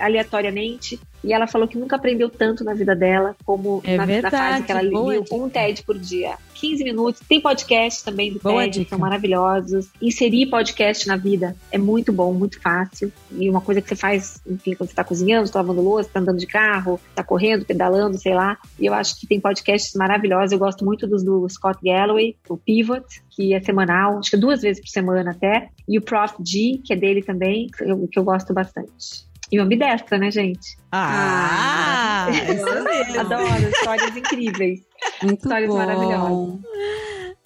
[0.00, 4.34] aleatoriamente, e ela falou que nunca aprendeu tanto na vida dela como é na, verdade,
[4.34, 6.36] na fase que ela lia um TED por dia.
[6.54, 7.20] 15 minutos.
[7.28, 9.88] Tem podcast também do Boa TED, que são maravilhosos.
[10.00, 13.12] Inserir podcast na vida é muito bom, muito fácil.
[13.32, 16.20] E uma coisa que você faz, enfim, quando você está cozinhando, está lavando louça, está
[16.20, 18.56] andando de carro, está correndo, pedalando, sei lá.
[18.78, 20.52] E eu acho que tem podcasts maravilhosos.
[20.52, 24.62] Eu gosto muito dos do Scott Galloway, o Pivot, que é semanal, acho que duas
[24.62, 25.68] vezes por semana até.
[25.86, 26.36] E o Prof.
[26.44, 29.26] G, que é dele também, que eu, que eu gosto bastante.
[29.50, 30.76] E o ambidestra, né, gente?
[30.90, 32.26] Ah!
[32.26, 34.80] ah adoro, histórias incríveis.
[35.22, 35.76] Muito histórias bom.
[35.76, 36.60] maravilhosas.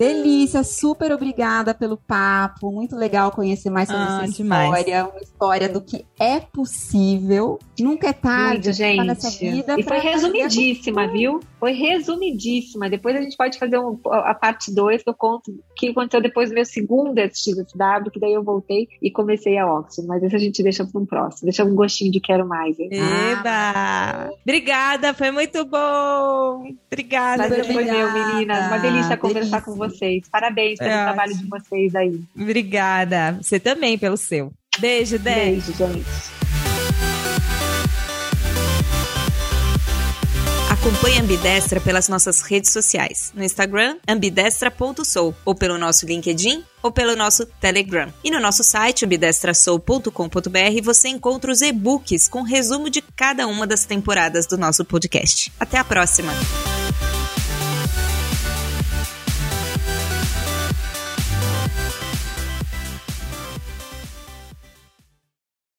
[0.01, 2.73] Delícia, super obrigada pelo papo.
[2.73, 4.71] Muito legal conhecer mais sobre ah, essa demais.
[4.71, 5.05] história.
[5.05, 7.59] Uma história do que é possível.
[7.79, 9.05] Nunca é tarde Muito, gente.
[9.05, 9.79] nessa vida.
[9.79, 11.41] E foi resumidíssima, viu?
[11.59, 12.89] Foi resumidíssima.
[12.89, 16.23] Depois a gente pode fazer um, a parte 2 que eu conto o que aconteceu
[16.23, 20.09] depois do meu segundo SXSW, que daí eu voltei e comecei a Oxford.
[20.09, 21.45] Mas esse a gente deixa para um próximo.
[21.45, 22.79] Deixa um gostinho de quero mais.
[22.79, 22.89] Hein?
[22.91, 23.43] Eba!
[23.45, 24.31] Ah.
[24.43, 26.65] Obrigada, foi muito bom.
[26.91, 27.49] Obrigada.
[27.51, 28.67] Mas foi meu, meninas.
[28.67, 30.29] Uma delícia conversar com você vocês.
[30.31, 31.45] Parabéns pelo é trabalho ótimo.
[31.45, 32.21] de vocês aí.
[32.37, 33.39] Obrigada.
[33.41, 34.53] Você também pelo seu.
[34.79, 35.47] Beijo, Dé.
[35.47, 36.41] Beijo, gente.
[40.71, 43.33] Acompanhe a Ambidestra pelas nossas redes sociais.
[43.35, 48.11] No Instagram, ambidestra.sou, ou pelo nosso LinkedIn, ou pelo nosso Telegram.
[48.25, 53.85] E no nosso site, ambidestrasou.com.br, você encontra os e-books com resumo de cada uma das
[53.85, 55.53] temporadas do nosso podcast.
[55.61, 56.33] Até a próxima!